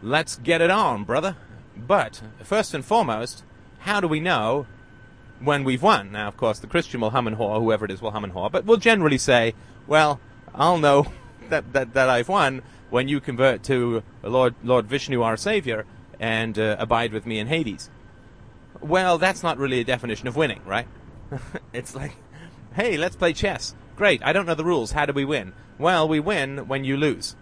let's 0.03 0.35
get 0.35 0.61
it 0.61 0.69
on, 0.69 1.05
brother. 1.05 1.35
But 1.75 2.21
first 2.43 2.73
and 2.73 2.85
foremost, 2.85 3.43
how 3.79 3.99
do 3.99 4.07
we 4.07 4.19
know 4.19 4.67
when 5.39 5.63
we've 5.63 5.81
won? 5.81 6.11
Now, 6.11 6.27
of 6.27 6.37
course, 6.37 6.59
the 6.59 6.67
Christian 6.67 7.01
will 7.01 7.09
hum 7.09 7.25
and 7.25 7.37
haw, 7.37 7.59
whoever 7.59 7.85
it 7.85 7.91
is 7.91 8.01
will 8.01 8.11
hum 8.11 8.23
and 8.23 8.33
haw, 8.33 8.49
but 8.49 8.65
we'll 8.65 8.77
generally 8.77 9.17
say, 9.17 9.55
well, 9.87 10.19
I'll 10.53 10.77
know 10.77 11.07
that, 11.49 11.73
that, 11.73 11.93
that 11.93 12.09
I've 12.09 12.29
won 12.29 12.61
when 12.89 13.07
you 13.07 13.19
convert 13.19 13.63
to 13.63 14.03
Lord, 14.21 14.53
Lord 14.63 14.85
Vishnu, 14.85 15.23
our 15.23 15.37
Savior, 15.37 15.85
and 16.19 16.59
uh, 16.59 16.75
abide 16.77 17.11
with 17.11 17.25
me 17.25 17.39
in 17.39 17.47
Hades. 17.47 17.89
Well, 18.81 19.17
that's 19.17 19.41
not 19.41 19.57
really 19.57 19.79
a 19.79 19.83
definition 19.83 20.27
of 20.27 20.35
winning, 20.35 20.61
right? 20.65 20.87
it's 21.73 21.95
like, 21.95 22.15
hey, 22.75 22.97
let's 22.97 23.15
play 23.15 23.33
chess. 23.33 23.73
Great, 23.95 24.21
I 24.23 24.33
don't 24.33 24.45
know 24.45 24.55
the 24.55 24.65
rules. 24.65 24.91
How 24.91 25.05
do 25.05 25.13
we 25.13 25.25
win? 25.25 25.53
Well, 25.79 26.07
we 26.07 26.19
win 26.19 26.67
when 26.67 26.83
you 26.83 26.97
lose. 26.97 27.35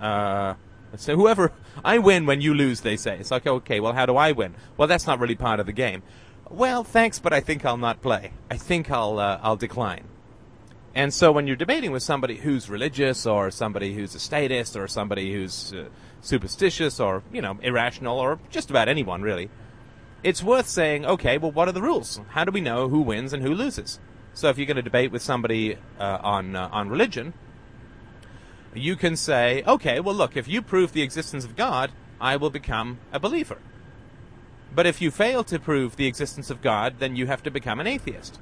Uh, 0.00 0.54
so 0.96 1.16
whoever 1.16 1.52
I 1.84 1.98
win 1.98 2.26
when 2.26 2.40
you 2.40 2.54
lose, 2.54 2.80
they 2.80 2.96
say. 2.96 3.18
It's 3.18 3.30
like, 3.30 3.46
okay, 3.46 3.80
well, 3.80 3.92
how 3.92 4.06
do 4.06 4.16
I 4.16 4.32
win? 4.32 4.54
Well, 4.76 4.88
that's 4.88 5.06
not 5.06 5.20
really 5.20 5.34
part 5.34 5.60
of 5.60 5.66
the 5.66 5.72
game. 5.72 6.02
Well, 6.50 6.82
thanks, 6.82 7.18
but 7.18 7.32
I 7.32 7.40
think 7.40 7.64
I'll 7.64 7.76
not 7.76 8.02
play. 8.02 8.32
I 8.50 8.56
think 8.56 8.90
I'll 8.90 9.18
uh, 9.18 9.38
I'll 9.42 9.56
decline. 9.56 10.04
And 10.94 11.14
so 11.14 11.30
when 11.30 11.46
you're 11.46 11.56
debating 11.56 11.92
with 11.92 12.02
somebody 12.02 12.36
who's 12.36 12.68
religious 12.68 13.24
or 13.24 13.50
somebody 13.52 13.94
who's 13.94 14.14
a 14.16 14.18
statist 14.18 14.76
or 14.76 14.88
somebody 14.88 15.32
who's 15.32 15.72
uh, 15.72 15.84
superstitious 16.20 16.98
or, 16.98 17.22
you 17.32 17.40
know, 17.40 17.58
irrational 17.62 18.18
or 18.18 18.40
just 18.50 18.70
about 18.70 18.88
anyone 18.88 19.22
really, 19.22 19.50
it's 20.24 20.42
worth 20.42 20.66
saying, 20.66 21.06
okay, 21.06 21.38
well, 21.38 21.52
what 21.52 21.68
are 21.68 21.72
the 21.72 21.80
rules? 21.80 22.20
How 22.30 22.44
do 22.44 22.50
we 22.50 22.60
know 22.60 22.88
who 22.88 23.00
wins 23.02 23.32
and 23.32 23.42
who 23.42 23.54
loses? 23.54 24.00
So 24.34 24.48
if 24.48 24.58
you're 24.58 24.66
going 24.66 24.76
to 24.76 24.82
debate 24.82 25.12
with 25.12 25.22
somebody 25.22 25.76
uh, 25.98 26.18
on 26.22 26.56
uh, 26.56 26.68
on 26.72 26.88
religion, 26.88 27.34
you 28.74 28.96
can 28.96 29.16
say, 29.16 29.62
okay, 29.66 30.00
well, 30.00 30.14
look, 30.14 30.36
if 30.36 30.46
you 30.48 30.62
prove 30.62 30.92
the 30.92 31.02
existence 31.02 31.44
of 31.44 31.56
God, 31.56 31.92
I 32.20 32.36
will 32.36 32.50
become 32.50 32.98
a 33.12 33.18
believer. 33.18 33.58
But 34.74 34.86
if 34.86 35.00
you 35.00 35.10
fail 35.10 35.42
to 35.44 35.58
prove 35.58 35.96
the 35.96 36.06
existence 36.06 36.50
of 36.50 36.62
God, 36.62 36.96
then 36.98 37.16
you 37.16 37.26
have 37.26 37.42
to 37.42 37.50
become 37.50 37.80
an 37.80 37.86
atheist 37.86 38.38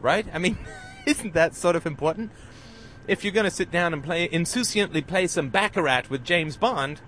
right? 0.00 0.26
I 0.32 0.38
mean, 0.38 0.58
isn't 1.06 1.34
that 1.34 1.54
sort 1.54 1.76
of 1.76 1.86
important? 1.86 2.32
If 3.06 3.24
you're 3.24 3.32
going 3.32 3.44
to 3.44 3.50
sit 3.50 3.70
down 3.70 3.92
and 3.92 4.02
play 4.02 4.28
insouciantly 4.28 5.06
play 5.06 5.26
some 5.26 5.48
baccarat 5.48 6.08
with 6.08 6.24
James 6.24 6.56
Bond, 6.56 7.00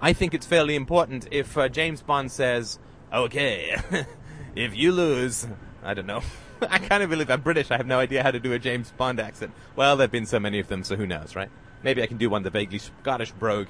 I 0.00 0.12
think 0.12 0.34
it's 0.34 0.46
fairly 0.46 0.74
important 0.74 1.28
if 1.30 1.56
uh, 1.56 1.68
James 1.68 2.02
Bond 2.02 2.30
says, 2.30 2.78
"Okay, 3.12 3.76
if 4.54 4.76
you 4.76 4.92
lose, 4.92 5.46
I 5.82 5.94
don't 5.94 6.06
know." 6.06 6.22
I 6.70 6.78
kind 6.78 7.02
of 7.02 7.10
believe 7.10 7.30
I'm 7.30 7.40
British. 7.40 7.70
I 7.70 7.76
have 7.76 7.86
no 7.86 7.98
idea 7.98 8.22
how 8.22 8.30
to 8.30 8.40
do 8.40 8.52
a 8.52 8.58
James 8.58 8.92
Bond 8.92 9.20
accent. 9.20 9.52
Well, 9.74 9.96
there've 9.96 10.10
been 10.10 10.26
so 10.26 10.40
many 10.40 10.58
of 10.58 10.68
them, 10.68 10.84
so 10.84 10.96
who 10.96 11.06
knows, 11.06 11.36
right? 11.36 11.50
Maybe 11.82 12.02
I 12.02 12.06
can 12.06 12.16
do 12.16 12.30
one 12.30 12.42
the 12.42 12.50
vaguely 12.50 12.78
Scottish 12.78 13.32
brogue. 13.32 13.68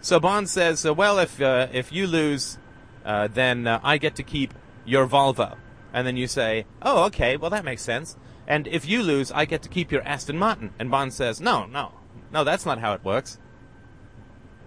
So 0.00 0.20
Bond 0.20 0.48
says, 0.48 0.84
uh, 0.84 0.94
"Well, 0.94 1.18
if 1.18 1.40
uh, 1.40 1.68
if 1.72 1.92
you 1.92 2.06
lose, 2.06 2.58
uh, 3.04 3.28
then 3.28 3.66
uh, 3.66 3.80
I 3.82 3.98
get 3.98 4.14
to 4.16 4.22
keep 4.22 4.54
your 4.84 5.06
Volvo." 5.06 5.56
And 5.96 6.06
then 6.06 6.18
you 6.18 6.26
say, 6.26 6.66
oh, 6.82 7.04
okay, 7.04 7.38
well, 7.38 7.48
that 7.48 7.64
makes 7.64 7.80
sense. 7.80 8.18
And 8.46 8.66
if 8.66 8.86
you 8.86 9.02
lose, 9.02 9.32
I 9.32 9.46
get 9.46 9.62
to 9.62 9.70
keep 9.70 9.90
your 9.90 10.02
Aston 10.02 10.36
Martin. 10.36 10.74
And 10.78 10.90
Bond 10.90 11.14
says, 11.14 11.40
no, 11.40 11.64
no, 11.64 11.92
no, 12.30 12.44
that's 12.44 12.66
not 12.66 12.80
how 12.80 12.92
it 12.92 13.02
works. 13.02 13.38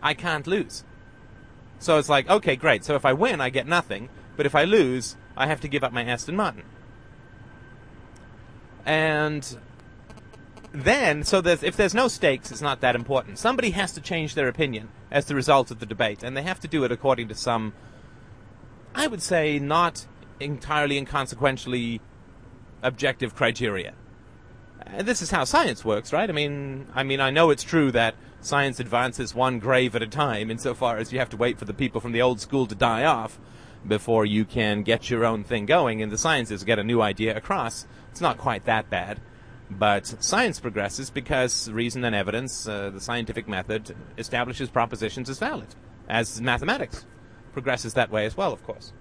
I 0.01 0.15
can't 0.15 0.48
lose. 0.48 0.83
So 1.77 2.00
it's 2.00 2.09
like, 2.09 2.27
okay, 2.27 2.55
great. 2.55 2.83
So 2.83 2.95
if 2.95 3.05
I 3.05 3.13
win, 3.13 3.41
I 3.41 3.51
get 3.51 3.67
nothing. 3.67 4.09
But 4.38 4.48
if 4.48 4.55
I 4.55 4.63
lose, 4.63 5.17
I 5.38 5.45
have 5.45 5.62
to 5.62 5.67
give 5.67 5.83
up 5.83 5.93
my 5.93 6.03
Aston 6.03 6.36
Martin. 6.36 6.63
And 8.86 9.57
then, 10.71 11.24
so 11.24 11.41
there's, 11.41 11.63
if 11.63 11.75
there's 11.75 11.93
no 11.93 12.07
stakes, 12.07 12.51
it's 12.51 12.62
not 12.62 12.81
that 12.81 12.95
important. 12.95 13.39
Somebody 13.39 13.71
has 13.71 13.91
to 13.93 14.01
change 14.01 14.36
their 14.36 14.48
opinion 14.48 14.89
as 15.12 15.25
the 15.25 15.36
result 15.36 15.71
of 15.71 15.79
the 15.79 15.86
debate, 15.86 16.24
and 16.24 16.38
they 16.38 16.43
have 16.43 16.59
to 16.62 16.67
do 16.67 16.83
it 16.83 16.91
according 16.91 17.27
to 17.29 17.36
some, 17.36 17.74
I 18.93 19.07
would 19.07 19.21
say, 19.21 19.59
not 19.59 20.05
entirely 20.39 20.98
inconsequentially 20.98 22.00
objective 22.81 23.36
criteria. 23.36 23.93
And 24.86 25.07
this 25.07 25.21
is 25.21 25.31
how 25.31 25.43
science 25.43 25.83
works, 25.83 26.13
right? 26.13 26.29
I 26.29 26.33
mean, 26.33 26.88
I 26.93 27.03
mean, 27.03 27.19
I 27.19 27.31
know 27.31 27.50
it's 27.50 27.63
true 27.63 27.91
that 27.91 28.15
science 28.41 28.79
advances 28.79 29.36
one 29.36 29.59
grave 29.59 29.95
at 29.95 30.01
a 30.01 30.07
time, 30.07 30.50
insofar 30.50 30.98
as 30.98 31.12
you 31.12 31.19
have 31.19 31.29
to 31.29 31.38
wait 31.38 31.59
for 31.59 31.65
the 31.65 31.74
people 31.74 32.00
from 32.00 32.12
the 32.12 32.21
old 32.21 32.39
school 32.39 32.65
to 32.67 32.75
die 32.75 33.03
off 33.05 33.39
before 33.88 34.25
you 34.25 34.45
can 34.45 34.83
get 34.83 35.09
your 35.09 35.25
own 35.25 35.43
thing 35.43 35.65
going, 35.65 36.01
and 36.01 36.12
the 36.12 36.17
sciences 36.17 36.63
get 36.63 36.79
a 36.79 36.83
new 36.83 37.01
idea 37.01 37.36
across. 37.36 37.86
It's 38.12 38.22
not 38.22 38.38
quite 38.38 38.66
that 38.66 38.89
bad. 38.89 39.20
But 39.70 40.08
science 40.08 40.60
progresses 40.60 41.10
because 41.12 41.70
reason 41.70 42.04
and 42.04 42.16
evidence, 42.16 42.68
uh, 42.68 42.89
the 42.89 43.00
scientific 43.00 43.48
method, 43.48 43.96
establishes 44.18 44.70
propositions 44.70 45.30
as 45.30 45.38
valid, 45.38 45.75
as 46.08 46.42
mathematics 46.42 47.06
progresses 47.54 47.94
that 47.94 48.10
way 48.10 48.25
as 48.25 48.36
well, 48.36 48.51
of 48.51 48.63
course. 48.63 48.94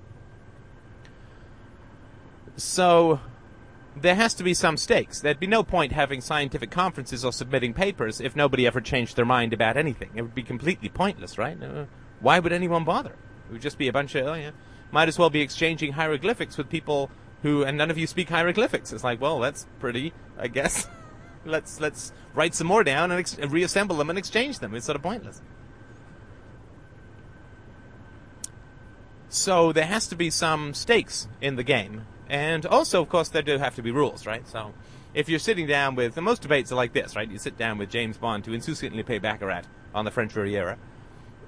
So 2.57 3.21
there 3.97 4.15
has 4.15 4.35
to 4.35 4.45
be 4.45 4.53
some 4.53 4.77
stakes. 4.77 5.21
There'd 5.21 5.41
be 5.41 5.47
no 5.47 5.63
point 5.63 5.93
having 5.93 6.21
scientific 6.21 6.71
conferences 6.71 7.25
or 7.25 7.33
submitting 7.33 7.73
papers 7.73 8.21
if 8.21 8.37
nobody 8.37 8.67
ever 8.67 8.81
changed 8.81 9.17
their 9.17 9.25
mind 9.25 9.53
about 9.53 9.77
anything. 9.77 10.11
It 10.15 10.23
would 10.23 10.35
be 10.35 10.43
completely 10.43 10.89
pointless, 10.89 11.39
right? 11.39 11.61
Uh, 11.63 11.87
why 12.21 12.39
would 12.39 12.53
anyone 12.53 12.85
bother? 12.85 13.15
It 13.49 13.53
would 13.53 13.63
just 13.63 13.79
be 13.79 13.89
a 13.89 13.93
bunch 13.93 14.15
of, 14.15 14.27
oh 14.27 14.35
yeah, 14.35 14.51
might 14.91 15.09
as 15.09 15.19
well 15.19 15.31
be 15.31 15.41
exchanging 15.41 15.93
hieroglyphics 15.93 16.59
with 16.59 16.69
people 16.69 17.11
who, 17.43 17.63
and 17.63 17.79
none 17.79 17.91
of 17.91 17.99
you 17.99 18.07
speak 18.07 18.29
hieroglyphics. 18.29 18.93
It's 18.93 19.05
like, 19.05 19.21
well, 19.21 19.39
that's 19.39 19.67
pretty, 19.79 20.13
I 20.39 20.49
guess. 20.49 20.89
let's 21.45 21.81
let's 21.81 22.13
write 22.35 22.55
some 22.55 22.67
more 22.67 22.85
down 22.85 23.11
and 23.11 23.21
ex- 23.21 23.39
reassemble 23.39 23.97
them 23.97 24.11
and 24.11 24.19
exchange 24.19 24.59
them. 24.59 24.75
It's 24.75 24.87
sort 24.87 24.97
of 24.97 25.03
pointless. 25.03 25.41
So 29.29 29.73
there 29.73 29.87
has 29.87 30.07
to 30.09 30.17
be 30.17 30.31
some 30.31 30.73
stakes 30.73 31.29
in 31.41 31.57
the 31.57 31.63
game, 31.63 32.07
and 32.29 32.65
also, 32.65 33.03
of 33.03 33.09
course, 33.09 33.29
there 33.29 33.43
do 33.43 33.59
have 33.59 33.75
to 33.77 33.83
be 33.83 33.91
rules, 33.91 34.27
right? 34.27 34.47
So, 34.49 34.73
if 35.13 35.29
you're 35.29 35.39
sitting 35.39 35.67
down 35.67 35.97
with, 35.97 36.17
and 36.17 36.25
most 36.25 36.43
debates 36.43 36.73
are 36.73 36.77
like 36.77 36.95
this, 36.95 37.15
right? 37.15 37.31
You 37.31 37.37
sit 37.39 37.59
down 37.59 37.77
with 37.77 37.91
James 37.91 38.17
Bond 38.17 38.45
to 38.45 38.53
insouciantly 38.53 39.05
play 39.05 39.19
baccarat 39.19 39.63
on 39.95 40.07
the 40.07 40.11
French 40.11 40.35
Riviera, 40.35 40.79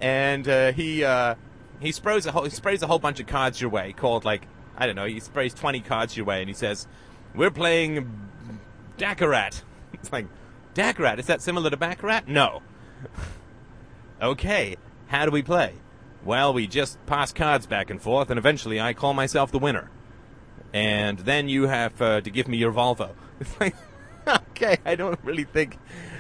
and 0.01 0.47
uh, 0.47 0.73
he 0.73 1.05
uh, 1.05 1.37
he 1.81 1.91
sprays 1.93 2.27
a 2.27 2.33
whole 2.33 2.45
he 2.45 2.51
sprays 2.51 2.83
a 2.83 2.87
whole 2.87 2.99
bunch 2.99 3.19
of 3.19 3.27
cards 3.27 3.61
your 3.61 3.71
way, 3.71 3.95
called 3.95 4.27
like 4.27 4.47
I 4.81 4.87
don't 4.87 4.97
know, 4.97 5.05
he 5.05 5.21
sprays 5.21 5.55
twenty 5.55 5.81
cards 5.81 6.17
your 6.17 6.27
way, 6.27 6.41
and 6.41 6.49
he 6.49 6.55
says, 6.55 6.89
"We're 7.35 7.51
playing 7.51 8.11
Daccarat." 8.97 9.63
It's 9.93 10.13
like 10.13 10.29
Daccarat. 10.73 11.19
Is 11.19 11.27
that 11.27 11.43
similar 11.43 11.69
to 11.69 11.77
baccarat? 11.77 12.27
No. 12.27 12.63
okay, 14.23 14.77
how 15.09 15.27
do 15.27 15.31
we 15.31 15.43
play? 15.43 15.75
Well, 16.25 16.55
we 16.55 16.67
just 16.67 17.05
pass 17.07 17.33
cards 17.33 17.67
back 17.67 17.91
and 17.91 18.01
forth, 18.01 18.31
and 18.31 18.39
eventually 18.39 18.81
I 18.81 18.95
call 18.95 19.13
myself 19.13 19.51
the 19.51 19.59
winner 19.59 19.91
and 20.73 21.19
then 21.21 21.49
you 21.49 21.67
have 21.67 22.01
uh, 22.01 22.21
to 22.21 22.31
give 22.31 22.49
me 22.49 22.57
your 22.57 22.73
Volvo. 22.73 23.11
It's 23.41 23.59
like, 23.59 23.75
okay, 24.29 24.77
I 24.85 24.97
don't 24.97 25.19
really 25.25 25.45
think 25.45 25.79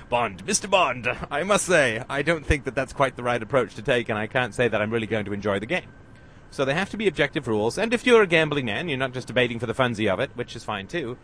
Bond, 0.08 0.46
Mr. 0.46 0.70
Bond, 0.70 1.06
I 1.30 1.42
must 1.42 1.66
say, 1.66 2.02
I 2.08 2.22
don't 2.22 2.46
think 2.46 2.64
that 2.64 2.74
that's 2.74 2.94
quite 2.94 3.14
the 3.14 3.22
right 3.22 3.42
approach 3.42 3.74
to 3.74 3.82
take, 3.82 4.08
and 4.08 4.18
I 4.18 4.26
can't 4.26 4.54
say 4.54 4.68
that 4.68 4.80
I'm 4.80 4.90
really 4.90 5.06
going 5.06 5.26
to 5.26 5.34
enjoy 5.34 5.58
the 5.58 5.66
game. 5.66 5.84
So 6.50 6.64
they 6.64 6.74
have 6.74 6.90
to 6.90 6.96
be 6.96 7.06
objective 7.06 7.46
rules, 7.46 7.78
and 7.78 7.94
if 7.94 8.04
you're 8.04 8.22
a 8.22 8.26
gambling 8.26 8.66
man, 8.66 8.88
you're 8.88 8.98
not 8.98 9.12
just 9.12 9.28
debating 9.28 9.58
for 9.58 9.66
the 9.66 9.74
funsy 9.74 10.12
of 10.12 10.18
it, 10.18 10.30
which 10.34 10.56
is 10.56 10.64
fine 10.64 10.86
too. 10.88 11.16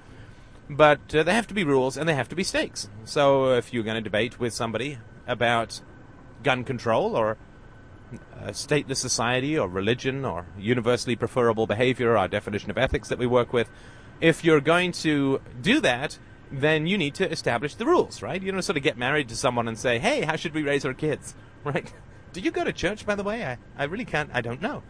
But 0.71 1.14
uh, 1.14 1.23
they 1.23 1.35
have 1.35 1.47
to 1.49 1.54
be 1.54 1.64
rules, 1.64 1.97
and 1.97 2.09
they 2.09 2.14
have 2.14 2.28
to 2.28 2.37
be 2.37 2.45
stakes. 2.45 2.88
So 3.04 3.52
if 3.54 3.73
you're 3.73 3.85
going 3.85 3.97
to 3.97 4.02
debate 4.02 4.38
with 4.38 4.52
somebody 4.52 4.99
about 5.26 5.80
gun 6.42 6.64
control, 6.64 7.16
or 7.16 7.37
a 8.40 8.50
stateless 8.50 8.99
society, 8.99 9.59
or 9.59 9.68
religion, 9.68 10.25
or 10.25 10.47
universally 10.56 11.16
preferable 11.16 11.66
behavior, 11.66 12.16
our 12.16 12.28
definition 12.28 12.71
of 12.71 12.78
ethics 12.78 13.09
that 13.09 13.18
we 13.18 13.26
work 13.26 13.52
with, 13.52 13.68
if 14.21 14.45
you're 14.45 14.61
going 14.61 14.92
to 14.92 15.40
do 15.61 15.80
that, 15.80 16.18
then 16.50 16.87
you 16.87 16.97
need 16.97 17.14
to 17.14 17.30
establish 17.30 17.75
the 17.75 17.87
rules, 17.87 18.23
right? 18.23 18.42
You 18.42 18.52
don't 18.52 18.62
sort 18.62 18.76
of 18.76 18.83
get 18.83 18.97
married 18.97 19.28
to 19.28 19.37
someone 19.37 19.68
and 19.68 19.78
say, 19.78 19.99
hey, 19.99 20.23
how 20.23 20.37
should 20.37 20.54
we 20.54 20.62
raise 20.62 20.85
our 20.85 20.95
kids, 20.95 21.35
right? 21.64 21.92
Do 22.33 22.40
you 22.40 22.50
go 22.50 22.64
to 22.64 22.73
church, 22.73 23.06
by 23.06 23.14
the 23.14 23.25
way? 23.25 23.45
I, 23.45 23.59
I 23.76 23.85
really 23.85 24.04
can't, 24.04 24.30
I 24.33 24.40
don't 24.40 24.62
know. 24.62 24.83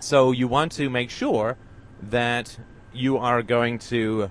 So 0.00 0.32
you 0.32 0.48
want 0.48 0.72
to 0.72 0.90
make 0.90 1.10
sure 1.10 1.56
that 2.02 2.58
you 2.92 3.18
are 3.18 3.42
going 3.42 3.78
to 3.78 4.30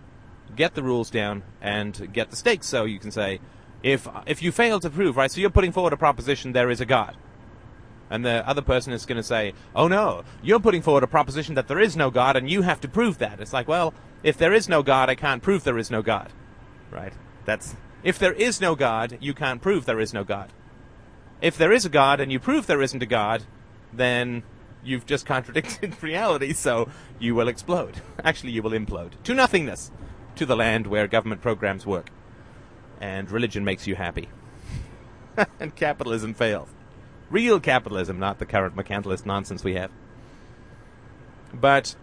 get 0.55 0.73
the 0.73 0.83
rules 0.83 1.09
down 1.09 1.43
and 1.61 2.11
get 2.11 2.31
the 2.31 2.35
stakes. 2.35 2.67
So 2.67 2.85
you 2.85 2.99
can 2.99 3.11
say, 3.11 3.39
if 3.83 4.07
if 4.25 4.41
you 4.41 4.51
fail 4.51 4.79
to 4.79 4.89
prove, 4.89 5.15
right? 5.15 5.31
So 5.31 5.39
you're 5.39 5.49
putting 5.49 5.71
forward 5.71 5.93
a 5.93 5.97
proposition 5.97 6.51
there 6.51 6.69
is 6.69 6.81
a 6.81 6.85
God, 6.85 7.15
and 8.09 8.25
the 8.25 8.47
other 8.47 8.61
person 8.61 8.91
is 8.91 9.05
going 9.05 9.17
to 9.17 9.23
say, 9.23 9.53
oh 9.75 9.87
no, 9.87 10.23
you're 10.41 10.59
putting 10.59 10.81
forward 10.81 11.03
a 11.03 11.07
proposition 11.07 11.55
that 11.55 11.67
there 11.67 11.79
is 11.79 11.95
no 11.95 12.09
God, 12.09 12.35
and 12.35 12.49
you 12.49 12.63
have 12.63 12.81
to 12.81 12.87
prove 12.87 13.19
that. 13.19 13.39
It's 13.39 13.53
like, 13.53 13.67
well, 13.67 13.93
if 14.23 14.37
there 14.37 14.53
is 14.53 14.67
no 14.67 14.83
God, 14.83 15.09
I 15.09 15.15
can't 15.15 15.41
prove 15.41 15.63
there 15.63 15.77
is 15.77 15.91
no 15.91 16.01
God, 16.01 16.31
right? 16.91 17.13
That's 17.45 17.75
if 18.03 18.19
there 18.19 18.33
is 18.33 18.59
no 18.59 18.75
God, 18.75 19.17
you 19.21 19.33
can't 19.33 19.61
prove 19.61 19.85
there 19.85 19.99
is 19.99 20.13
no 20.13 20.23
God. 20.23 20.51
If 21.41 21.57
there 21.57 21.71
is 21.71 21.85
a 21.85 21.89
God 21.89 22.19
and 22.19 22.31
you 22.31 22.39
prove 22.39 22.67
there 22.67 22.81
isn't 22.81 23.03
a 23.03 23.05
God, 23.05 23.43
then 23.93 24.43
you've 24.83 25.05
just 25.05 25.25
contradicted 25.25 26.01
reality, 26.03 26.53
so 26.53 26.89
you 27.19 27.35
will 27.35 27.47
explode. 27.47 28.01
Actually, 28.23 28.51
you 28.51 28.61
will 28.61 28.71
implode 28.71 29.11
to 29.23 29.33
nothingness, 29.33 29.91
to 30.35 30.45
the 30.45 30.55
land 30.55 30.87
where 30.87 31.07
government 31.07 31.41
programs 31.41 31.85
work, 31.85 32.09
and 32.99 33.29
religion 33.31 33.63
makes 33.63 33.87
you 33.87 33.95
happy, 33.95 34.29
and 35.59 35.75
capitalism 35.75 36.33
fails. 36.33 36.69
Real 37.29 37.59
capitalism, 37.59 38.17
not 38.17 38.39
the 38.39 38.45
current 38.45 38.75
mercantilist 38.75 39.25
nonsense 39.25 39.63
we 39.63 39.75
have. 39.75 39.91
But 41.53 41.95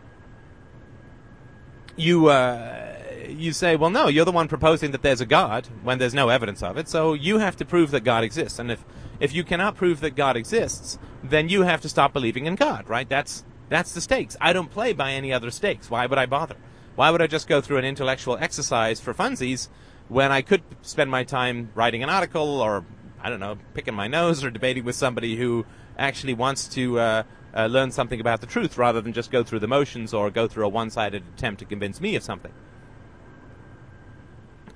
you 1.97 2.29
uh, 2.29 2.97
you 3.29 3.53
say, 3.53 3.77
well, 3.77 3.91
no, 3.91 4.09
you're 4.09 4.25
the 4.25 4.33
one 4.33 4.49
proposing 4.49 4.93
that 4.93 5.03
there's 5.03 5.21
a 5.21 5.27
God 5.27 5.67
when 5.83 5.99
there's 5.99 6.15
no 6.15 6.29
evidence 6.29 6.63
of 6.63 6.77
it, 6.77 6.89
so 6.89 7.15
you 7.15 7.39
have 7.39 7.57
to 7.57 7.65
prove 7.65 7.91
that 7.91 8.05
God 8.05 8.23
exists. 8.23 8.59
And 8.59 8.71
if 8.71 8.85
if 9.19 9.35
you 9.35 9.45
cannot 9.45 9.77
prove 9.77 10.01
that 10.01 10.15
God 10.15 10.37
exists, 10.37 10.99
then 11.23 11.49
you 11.49 11.63
have 11.63 11.81
to 11.83 11.89
stop 11.89 12.13
believing 12.13 12.47
in 12.47 12.55
God, 12.55 12.89
right? 12.89 13.09
That's 13.09 13.45
that's 13.69 13.93
the 13.93 14.01
stakes. 14.01 14.37
I 14.41 14.53
don't 14.53 14.71
play 14.71 14.93
by 14.93 15.13
any 15.13 15.33
other 15.33 15.51
stakes. 15.51 15.91
Why 15.91 16.07
would 16.07 16.19
I 16.19 16.27
bother? 16.27 16.57
Why 16.95 17.11
would 17.11 17.21
I 17.21 17.27
just 17.27 17.49
go 17.49 17.61
through 17.61 17.79
an 17.79 17.85
intellectual 17.85 18.39
exercise 18.41 19.01
for 19.01 19.13
funsies 19.13 19.69
when 20.09 20.31
I 20.31 20.41
could 20.43 20.63
spend 20.83 21.11
my 21.11 21.25
time 21.25 21.71
writing 21.75 22.03
an 22.03 22.09
article 22.09 22.61
or 22.61 22.85
I 23.21 23.29
don't 23.29 23.41
know, 23.41 23.59
picking 23.75 23.95
my 23.95 24.07
nose 24.07 24.45
or 24.45 24.51
debating 24.51 24.85
with 24.85 24.95
somebody 24.95 25.37
who 25.37 25.67
actually 25.99 26.35
wants 26.35 26.69
to 26.69 27.01
uh, 27.01 27.23
uh, 27.55 27.67
learn 27.67 27.91
something 27.91 28.21
about 28.21 28.41
the 28.41 28.47
truth 28.47 28.79
rather 28.79 29.01
than 29.01 29.13
just 29.13 29.31
go 29.31 29.43
through 29.43 29.61
the 29.61 29.67
motions 29.67 30.15
or 30.15 30.31
go 30.31 30.47
through 30.47 30.65
a 30.65 30.69
one-sided 30.69 31.25
attempt 31.35 31.59
to 31.59 31.65
convince 31.65 32.01
me 32.01 32.15
of 32.15 32.23
something. 32.23 32.53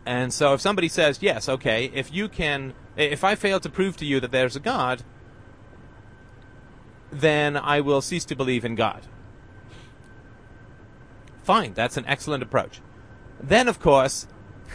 And 0.07 0.33
so 0.33 0.55
if 0.55 0.61
somebody 0.61 0.89
says, 0.89 1.19
yes, 1.21 1.49
okay, 1.49 1.91
if 1.95 2.13
you 2.13 2.29
can, 2.29 2.75
if 2.97 3.23
I 3.23 3.35
fail 3.35 3.61
to 3.61 3.69
prove 3.69 3.97
to 3.99 4.07
you 4.07 4.19
that 4.21 4.33
there's 4.33 4.57
a 4.57 4.61
God, 4.61 5.05
then 7.11 7.57
I 7.57 7.81
will 7.81 8.01
cease 8.01 8.25
to 8.27 8.37
believe 8.37 8.65
in 8.65 8.75
God. 8.75 9.07
Fine, 11.43 11.75
that's 11.75 11.97
an 11.97 12.05
excellent 12.07 12.43
approach. 12.43 12.81
Then, 13.43 13.69
of 13.69 13.81
course, 13.81 14.27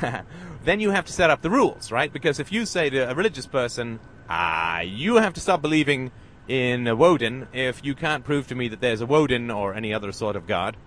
then 0.64 0.80
you 0.80 0.92
have 0.92 1.06
to 1.06 1.14
set 1.14 1.30
up 1.30 1.42
the 1.42 1.50
rules, 1.50 1.92
right? 1.92 2.12
Because 2.12 2.40
if 2.40 2.52
you 2.52 2.66
say 2.66 2.90
to 2.90 3.10
a 3.10 3.16
religious 3.16 3.48
person, 3.48 4.00
ah, 4.30 4.82
you 4.82 5.16
have 5.16 5.34
to 5.34 5.40
stop 5.40 5.62
believing 5.62 6.12
in 6.48 6.98
Woden 6.98 7.48
if 7.54 7.84
you 7.84 7.96
can't 7.96 8.24
prove 8.24 8.48
to 8.48 8.56
me 8.56 8.68
that 8.68 8.82
there's 8.82 9.02
a 9.02 9.06
Woden 9.06 9.50
or 9.50 9.74
any 9.74 9.94
other 9.94 10.12
sort 10.12 10.36
of 10.36 10.48
god, 10.48 10.78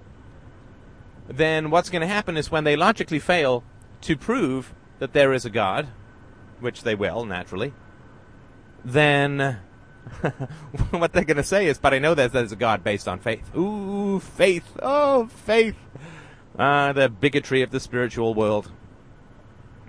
then 1.27 1.71
what's 1.71 1.91
going 1.91 2.03
to 2.03 2.07
happen 2.07 2.37
is 2.37 2.51
when 2.51 2.65
they 2.65 2.77
logically 2.77 3.19
fail 3.19 3.65
to 4.03 4.17
prove 4.17 4.75
that 4.99 5.13
there 5.13 5.33
is 5.33 5.45
a 5.45 5.51
God, 5.51 5.89
which 6.61 6.83
they 6.83 6.95
will, 6.95 7.25
naturally, 7.25 7.73
then 8.85 9.59
what 10.91 11.13
they're 11.13 11.25
going 11.25 11.37
to 11.37 11.43
say 11.43 11.67
is, 11.67 11.79
but 11.79 11.95
I 11.95 11.99
know 11.99 12.15
that 12.15 12.33
there's 12.33 12.53
a 12.53 12.57
God 12.57 12.83
based 12.83 13.09
on 13.09 13.19
faith. 13.19 13.55
Ooh, 13.57 14.21
faith. 14.21 14.77
Oh, 14.83 15.27
faith. 15.27 15.77
Ah, 16.59 16.93
the 16.93 17.09
bigotry 17.09 17.63
of 17.63 17.71
the 17.71 17.81
spiritual 17.81 18.35
world. 18.35 18.73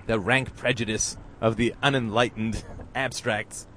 The 0.08 0.20
rank 0.20 0.56
prejudice 0.56 1.18
of 1.42 1.56
the 1.56 1.74
unenlightened 1.82 2.64
abstracts. 2.96 3.68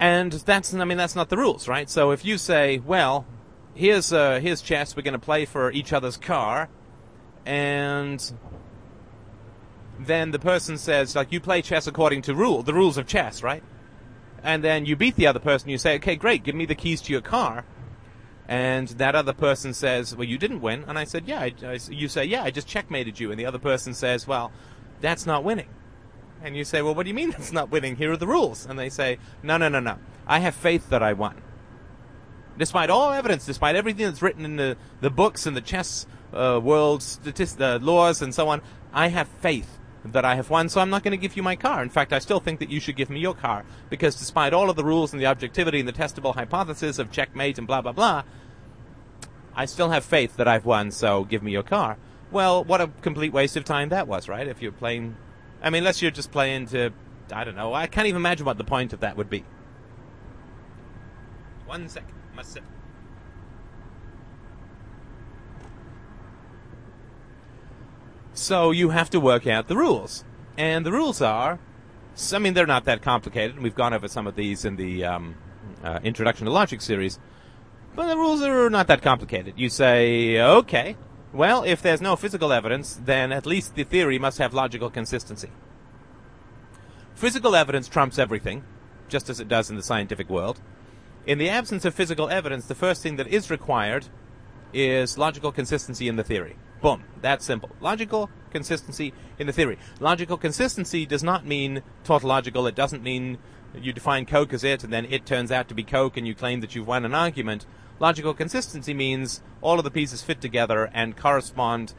And 0.00 0.32
that's, 0.32 0.74
I 0.74 0.84
mean, 0.84 0.98
that's 0.98 1.14
not 1.14 1.28
the 1.28 1.36
rules, 1.36 1.68
right? 1.68 1.88
So 1.88 2.10
if 2.10 2.24
you 2.24 2.38
say, 2.38 2.78
well, 2.78 3.26
here's, 3.74 4.12
uh, 4.12 4.40
here's 4.40 4.62
chess, 4.62 4.96
we're 4.96 5.02
going 5.02 5.12
to 5.12 5.18
play 5.18 5.44
for 5.44 5.70
each 5.70 5.92
other's 5.92 6.16
car, 6.16 6.68
and 7.44 8.32
then 9.98 10.30
the 10.30 10.38
person 10.38 10.78
says, 10.78 11.14
like, 11.14 11.32
you 11.32 11.40
play 11.40 11.62
chess 11.62 11.86
according 11.86 12.22
to 12.22 12.34
rule, 12.34 12.62
the 12.62 12.74
rules 12.74 12.96
of 12.96 13.06
chess, 13.06 13.42
right? 13.42 13.62
And 14.42 14.64
then 14.64 14.86
you 14.86 14.96
beat 14.96 15.16
the 15.16 15.26
other 15.26 15.38
person, 15.38 15.70
you 15.70 15.78
say, 15.78 15.96
okay, 15.96 16.16
great, 16.16 16.42
give 16.42 16.54
me 16.54 16.66
the 16.66 16.74
keys 16.74 17.00
to 17.02 17.12
your 17.12 17.20
car. 17.20 17.64
And 18.48 18.88
that 18.88 19.14
other 19.14 19.32
person 19.32 19.72
says, 19.72 20.16
well, 20.16 20.26
you 20.26 20.36
didn't 20.36 20.60
win. 20.60 20.84
And 20.88 20.98
I 20.98 21.04
said, 21.04 21.24
yeah. 21.26 21.40
I, 21.40 21.54
I, 21.64 21.78
you 21.88 22.08
say, 22.08 22.24
yeah, 22.24 22.42
I 22.42 22.50
just 22.50 22.66
checkmated 22.66 23.20
you. 23.20 23.30
And 23.30 23.38
the 23.38 23.46
other 23.46 23.58
person 23.58 23.94
says, 23.94 24.26
well, 24.26 24.52
that's 25.00 25.26
not 25.26 25.44
winning. 25.44 25.68
And 26.42 26.56
you 26.56 26.64
say, 26.64 26.82
well, 26.82 26.94
what 26.94 27.04
do 27.04 27.08
you 27.08 27.14
mean 27.14 27.30
that's 27.32 27.52
not 27.52 27.70
winning? 27.70 27.96
Here 27.96 28.12
are 28.12 28.16
the 28.16 28.26
rules. 28.26 28.66
And 28.66 28.78
they 28.78 28.88
say, 28.88 29.18
no, 29.42 29.56
no, 29.56 29.68
no, 29.68 29.80
no. 29.80 29.98
I 30.26 30.40
have 30.40 30.54
faith 30.54 30.90
that 30.90 31.02
I 31.02 31.12
won. 31.12 31.40
Despite 32.58 32.90
all 32.90 33.12
evidence, 33.12 33.46
despite 33.46 33.76
everything 33.76 34.06
that's 34.06 34.20
written 34.20 34.44
in 34.44 34.56
the, 34.56 34.76
the 35.00 35.08
books 35.08 35.46
and 35.46 35.56
the 35.56 35.60
chess 35.60 36.06
uh, 36.34 36.60
world 36.62 37.02
statist- 37.02 37.60
uh, 37.60 37.78
laws 37.80 38.20
and 38.20 38.34
so 38.34 38.48
on, 38.48 38.60
I 38.92 39.08
have 39.08 39.28
faith 39.40 39.78
that 40.04 40.24
I 40.24 40.34
have 40.34 40.50
won, 40.50 40.68
so 40.68 40.80
I'm 40.80 40.90
not 40.90 41.02
going 41.02 41.12
to 41.12 41.16
give 41.16 41.36
you 41.36 41.42
my 41.42 41.56
car. 41.56 41.82
In 41.82 41.88
fact, 41.88 42.12
I 42.12 42.18
still 42.18 42.40
think 42.40 42.58
that 42.60 42.70
you 42.70 42.80
should 42.80 42.96
give 42.96 43.10
me 43.10 43.20
your 43.20 43.34
car, 43.34 43.64
because 43.90 44.16
despite 44.16 44.52
all 44.52 44.68
of 44.68 44.76
the 44.76 44.84
rules 44.84 45.12
and 45.12 45.20
the 45.20 45.26
objectivity 45.26 45.78
and 45.78 45.88
the 45.88 45.92
testable 45.92 46.34
hypothesis 46.34 46.98
of 46.98 47.10
checkmate 47.10 47.58
and 47.58 47.66
blah, 47.66 47.80
blah, 47.80 47.92
blah, 47.92 48.22
I 49.54 49.66
still 49.66 49.90
have 49.90 50.04
faith 50.04 50.36
that 50.36 50.48
I've 50.48 50.64
won, 50.64 50.90
so 50.90 51.24
give 51.24 51.42
me 51.42 51.52
your 51.52 51.62
car. 51.62 51.98
Well, 52.30 52.64
what 52.64 52.80
a 52.80 52.88
complete 53.02 53.32
waste 53.32 53.56
of 53.56 53.64
time 53.64 53.90
that 53.90 54.08
was, 54.08 54.28
right? 54.28 54.48
If 54.48 54.62
you're 54.62 54.72
playing 54.72 55.16
I 55.62 55.70
mean, 55.70 55.78
unless 55.78 56.02
you're 56.02 56.10
just 56.10 56.32
playing 56.32 56.66
to, 56.68 56.90
I 57.32 57.44
don't 57.44 57.54
know. 57.54 57.72
I 57.72 57.86
can't 57.86 58.08
even 58.08 58.20
imagine 58.20 58.44
what 58.44 58.58
the 58.58 58.64
point 58.64 58.92
of 58.92 59.00
that 59.00 59.16
would 59.16 59.30
be. 59.30 59.44
One 61.66 61.88
second, 61.88 62.14
must 62.34 62.52
sit. 62.52 62.64
So 68.34 68.70
you 68.70 68.90
have 68.90 69.10
to 69.10 69.20
work 69.20 69.46
out 69.46 69.68
the 69.68 69.76
rules, 69.76 70.24
and 70.56 70.86
the 70.86 70.92
rules 70.92 71.20
are. 71.20 71.58
I 72.32 72.38
mean, 72.38 72.54
they're 72.54 72.66
not 72.66 72.84
that 72.86 73.02
complicated. 73.02 73.60
We've 73.60 73.74
gone 73.74 73.92
over 73.92 74.08
some 74.08 74.26
of 74.26 74.36
these 74.36 74.64
in 74.64 74.76
the 74.76 75.04
um, 75.04 75.34
uh, 75.84 76.00
Introduction 76.02 76.46
to 76.46 76.52
Logic 76.52 76.80
series, 76.80 77.18
but 77.94 78.08
the 78.08 78.16
rules 78.16 78.42
are 78.42 78.70
not 78.70 78.86
that 78.86 79.02
complicated. 79.02 79.54
You 79.56 79.68
say, 79.68 80.40
okay, 80.40 80.96
well, 81.32 81.62
if 81.62 81.82
there's 81.82 82.00
no 82.00 82.16
physical 82.16 82.52
evidence, 82.52 82.98
then 83.04 83.32
at 83.32 83.46
least 83.46 83.74
the 83.74 83.84
theory 83.84 84.18
must 84.18 84.38
have 84.38 84.54
logical 84.54 84.90
consistency. 84.90 85.50
Physical 87.14 87.54
evidence 87.54 87.88
trumps 87.88 88.18
everything, 88.18 88.64
just 89.08 89.28
as 89.28 89.40
it 89.40 89.48
does 89.48 89.70
in 89.70 89.76
the 89.76 89.82
scientific 89.82 90.30
world. 90.30 90.60
In 91.26 91.38
the 91.38 91.50
absence 91.50 91.84
of 91.84 91.94
physical 91.94 92.28
evidence, 92.30 92.66
the 92.66 92.74
first 92.74 93.02
thing 93.02 93.16
that 93.16 93.28
is 93.28 93.50
required 93.50 94.06
is 94.72 95.18
logical 95.18 95.52
consistency 95.52 96.08
in 96.08 96.16
the 96.16 96.24
theory. 96.24 96.56
Boom. 96.82 97.04
That's 97.20 97.44
simple. 97.44 97.70
Logical 97.80 98.28
consistency 98.50 99.14
in 99.38 99.46
the 99.46 99.52
theory. 99.52 99.78
Logical 100.00 100.36
consistency 100.36 101.06
does 101.06 101.22
not 101.22 101.46
mean 101.46 101.82
tautological. 102.02 102.66
It 102.66 102.74
doesn't 102.74 103.04
mean 103.04 103.38
you 103.80 103.92
define 103.92 104.26
Coke 104.26 104.52
as 104.52 104.64
it 104.64 104.82
and 104.82 104.92
then 104.92 105.06
it 105.06 105.24
turns 105.24 105.52
out 105.52 105.68
to 105.68 105.74
be 105.74 105.84
Coke 105.84 106.16
and 106.16 106.26
you 106.26 106.34
claim 106.34 106.60
that 106.60 106.74
you've 106.74 106.88
won 106.88 107.04
an 107.04 107.14
argument. 107.14 107.64
Logical 108.00 108.34
consistency 108.34 108.92
means 108.92 109.42
all 109.60 109.78
of 109.78 109.84
the 109.84 109.90
pieces 109.90 110.22
fit 110.22 110.40
together 110.40 110.90
and 110.92 111.16
correspond 111.16 111.94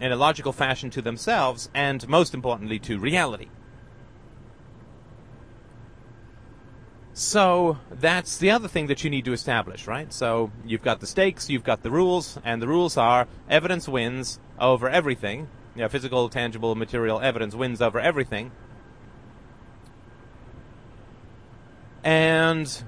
in 0.00 0.10
a 0.10 0.16
logical 0.16 0.52
fashion 0.52 0.90
to 0.90 1.00
themselves 1.00 1.70
and, 1.72 2.08
most 2.08 2.34
importantly, 2.34 2.80
to 2.80 2.98
reality. 2.98 3.48
So 7.20 7.76
that's 7.90 8.38
the 8.38 8.50
other 8.50 8.66
thing 8.66 8.86
that 8.86 9.04
you 9.04 9.10
need 9.10 9.26
to 9.26 9.34
establish, 9.34 9.86
right? 9.86 10.10
So 10.10 10.50
you've 10.64 10.80
got 10.80 11.00
the 11.00 11.06
stakes, 11.06 11.50
you've 11.50 11.62
got 11.62 11.82
the 11.82 11.90
rules, 11.90 12.38
and 12.46 12.62
the 12.62 12.66
rules 12.66 12.96
are 12.96 13.28
evidence 13.46 13.86
wins 13.86 14.38
over 14.58 14.88
everything, 14.88 15.46
You 15.74 15.82
know, 15.82 15.88
physical, 15.90 16.30
tangible, 16.30 16.74
material 16.74 17.20
evidence 17.20 17.54
wins 17.54 17.82
over 17.82 18.00
everything. 18.00 18.52
And 22.02 22.82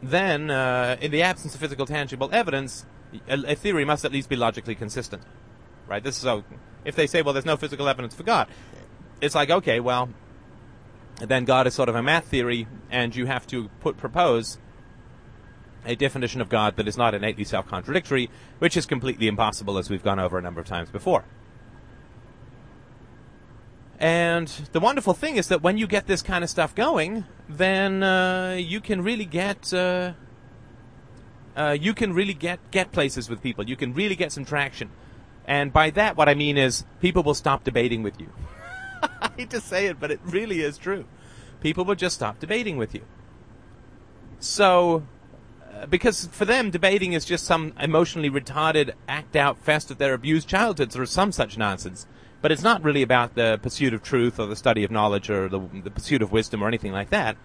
then, 0.00 0.52
uh, 0.52 0.96
in 1.00 1.10
the 1.10 1.22
absence 1.22 1.54
of 1.54 1.60
physical, 1.60 1.84
tangible 1.84 2.30
evidence, 2.32 2.86
a, 3.28 3.56
theory 3.56 3.84
must 3.84 4.04
at 4.04 4.12
least 4.12 4.28
be 4.28 4.36
logically 4.36 4.76
consistent, 4.76 5.24
right? 5.88 6.02
This 6.02 6.14
is 6.14 6.22
so. 6.22 6.44
If 6.84 6.94
they 6.94 7.08
say, 7.08 7.22
"Well, 7.22 7.32
there's 7.32 7.44
no 7.44 7.56
physical 7.56 7.88
evidence 7.88 8.14
for 8.14 8.22
God," 8.22 8.46
it's 9.20 9.34
like, 9.34 9.50
okay, 9.50 9.80
well, 9.80 10.10
then 11.18 11.44
God 11.44 11.66
is 11.66 11.74
sort 11.74 11.88
of 11.88 11.94
a 11.94 12.02
math 12.02 12.26
theory, 12.26 12.66
and 12.90 13.14
you 13.14 13.26
have 13.26 13.46
to 13.48 13.68
put 13.80 13.96
propose 13.96 14.58
a 15.86 15.94
definition 15.94 16.40
of 16.40 16.48
God 16.48 16.76
that 16.76 16.88
is 16.88 16.96
not 16.96 17.14
innately 17.14 17.44
self-contradictory, 17.44 18.30
which 18.58 18.76
is 18.76 18.86
completely 18.86 19.26
impossible, 19.26 19.76
as 19.78 19.90
we've 19.90 20.02
gone 20.02 20.18
over 20.18 20.38
a 20.38 20.42
number 20.42 20.60
of 20.60 20.66
times 20.66 20.90
before. 20.90 21.24
And 23.98 24.48
the 24.72 24.80
wonderful 24.80 25.14
thing 25.14 25.36
is 25.36 25.48
that 25.48 25.62
when 25.62 25.78
you 25.78 25.86
get 25.86 26.06
this 26.06 26.22
kind 26.22 26.42
of 26.42 26.50
stuff 26.50 26.74
going, 26.74 27.24
then 27.48 28.02
uh, 28.02 28.56
you 28.58 28.80
can 28.80 29.02
really 29.02 29.24
get 29.24 29.72
uh, 29.72 30.12
uh, 31.56 31.76
you 31.80 31.94
can 31.94 32.12
really 32.12 32.34
get 32.34 32.58
get 32.70 32.90
places 32.92 33.30
with 33.30 33.40
people. 33.42 33.68
You 33.68 33.76
can 33.76 33.94
really 33.94 34.16
get 34.16 34.32
some 34.32 34.44
traction. 34.44 34.90
And 35.46 35.72
by 35.72 35.90
that, 35.90 36.16
what 36.16 36.28
I 36.28 36.34
mean 36.34 36.56
is 36.58 36.84
people 37.00 37.22
will 37.22 37.34
stop 37.34 37.64
debating 37.64 38.02
with 38.02 38.20
you. 38.20 38.30
I 39.20 39.30
hate 39.36 39.50
to 39.50 39.60
say 39.60 39.86
it, 39.86 40.00
but 40.00 40.10
it 40.10 40.20
really 40.24 40.60
is 40.60 40.78
true. 40.78 41.04
People 41.60 41.84
will 41.84 41.94
just 41.94 42.16
stop 42.16 42.38
debating 42.38 42.76
with 42.76 42.94
you. 42.94 43.02
So, 44.38 45.04
uh, 45.72 45.86
because 45.86 46.26
for 46.26 46.44
them, 46.44 46.70
debating 46.70 47.14
is 47.14 47.24
just 47.24 47.44
some 47.44 47.72
emotionally 47.80 48.30
retarded 48.30 48.92
act 49.08 49.36
out 49.36 49.58
fest 49.58 49.90
of 49.90 49.98
their 49.98 50.14
abused 50.14 50.48
childhoods 50.48 50.96
or 50.96 51.06
some 51.06 51.32
such 51.32 51.56
nonsense. 51.56 52.06
But 52.42 52.52
it's 52.52 52.62
not 52.62 52.84
really 52.84 53.00
about 53.00 53.34
the 53.34 53.58
pursuit 53.62 53.94
of 53.94 54.02
truth 54.02 54.38
or 54.38 54.46
the 54.46 54.56
study 54.56 54.84
of 54.84 54.90
knowledge 54.90 55.30
or 55.30 55.48
the, 55.48 55.60
the 55.82 55.90
pursuit 55.90 56.20
of 56.20 56.30
wisdom 56.30 56.62
or 56.62 56.68
anything 56.68 56.92
like 56.92 57.08
that. 57.10 57.38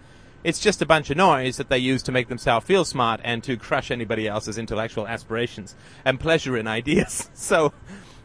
It's 0.44 0.58
just 0.58 0.82
a 0.82 0.86
bunch 0.86 1.10
of 1.10 1.16
noise 1.16 1.56
that 1.56 1.68
they 1.68 1.78
use 1.78 2.02
to 2.02 2.12
make 2.12 2.28
themselves 2.28 2.66
feel 2.66 2.84
smart 2.84 3.20
and 3.24 3.42
to 3.44 3.56
crush 3.56 3.90
anybody 3.90 4.28
else's 4.28 4.58
intellectual 4.58 5.06
aspirations 5.06 5.74
and 6.04 6.20
pleasure 6.20 6.56
in 6.56 6.66
ideas. 6.66 7.30
so, 7.34 7.72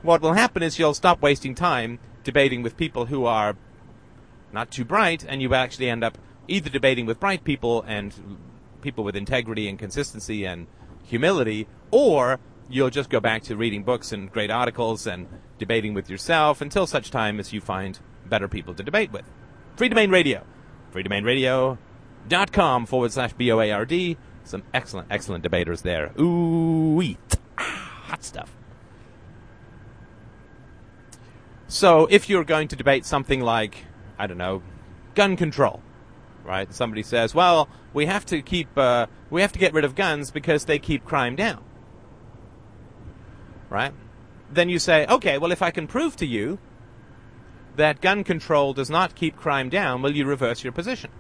what 0.01 0.21
will 0.21 0.33
happen 0.33 0.63
is 0.63 0.77
you'll 0.77 0.93
stop 0.93 1.21
wasting 1.21 1.55
time 1.55 1.99
debating 2.25 2.61
with 2.61 2.75
people 2.75 3.05
who 3.05 3.23
are 3.25 3.55
not 4.51 4.69
too 4.69 4.83
bright, 4.83 5.23
and 5.25 5.41
you 5.41 5.53
actually 5.53 5.89
end 5.89 6.03
up 6.03 6.17
either 6.49 6.69
debating 6.69 7.05
with 7.05 7.19
bright 7.19 7.45
people 7.45 7.81
and 7.87 8.13
people 8.81 9.05
with 9.05 9.15
integrity 9.15 9.69
and 9.69 9.79
consistency 9.79 10.45
and 10.45 10.67
humility, 11.03 11.67
or 11.91 12.39
you'll 12.69 12.89
just 12.89 13.09
go 13.09 13.19
back 13.19 13.43
to 13.43 13.55
reading 13.55 13.83
books 13.83 14.11
and 14.11 14.31
great 14.31 14.51
articles 14.51 15.07
and 15.07 15.27
debating 15.57 15.93
with 15.93 16.09
yourself 16.09 16.61
until 16.61 16.85
such 16.85 17.11
time 17.11 17.39
as 17.39 17.53
you 17.53 17.61
find 17.61 17.99
better 18.25 18.47
people 18.47 18.73
to 18.73 18.83
debate 18.83 19.11
with. 19.11 19.23
Freedomain 19.77 20.11
Radio. 20.11 20.43
Freedomainradio.com 20.93 22.85
forward 22.85 23.11
slash 23.11 23.33
B-O-A-R-D. 23.33 24.17
Some 24.43 24.63
excellent, 24.73 25.07
excellent 25.11 25.43
debaters 25.43 25.81
there. 25.81 26.11
Ooh, 26.19 27.01
eat. 27.01 27.35
Ah, 27.57 28.01
hot 28.07 28.23
stuff. 28.23 28.55
So 31.67 32.07
if 32.09 32.29
you're 32.29 32.43
going 32.43 32.67
to 32.69 32.75
debate 32.75 33.05
something 33.05 33.41
like, 33.41 33.85
I 34.17 34.27
don't 34.27 34.37
know, 34.37 34.61
gun 35.15 35.35
control, 35.35 35.81
right? 36.43 36.71
Somebody 36.73 37.03
says, 37.03 37.33
well, 37.33 37.69
we 37.93 38.05
have 38.05 38.25
to 38.27 38.41
keep, 38.41 38.77
uh, 38.77 39.07
we 39.29 39.41
have 39.41 39.51
to 39.53 39.59
get 39.59 39.73
rid 39.73 39.83
of 39.83 39.95
guns 39.95 40.31
because 40.31 40.65
they 40.65 40.79
keep 40.79 41.05
crime 41.05 41.35
down 41.35 41.63
right? 43.69 43.93
Then 44.51 44.69
you 44.69 44.79
say, 44.79 45.05
okay, 45.07 45.37
well, 45.37 45.51
if 45.51 45.61
I 45.61 45.71
can 45.71 45.87
prove 45.87 46.15
to 46.17 46.25
you 46.25 46.59
that 47.75 48.01
gun 48.01 48.23
control 48.23 48.73
does 48.73 48.89
not 48.89 49.15
keep 49.15 49.35
crime 49.35 49.69
down, 49.69 50.01
will 50.01 50.15
you 50.15 50.25
reverse 50.25 50.63
your 50.63 50.71
position? 50.71 51.11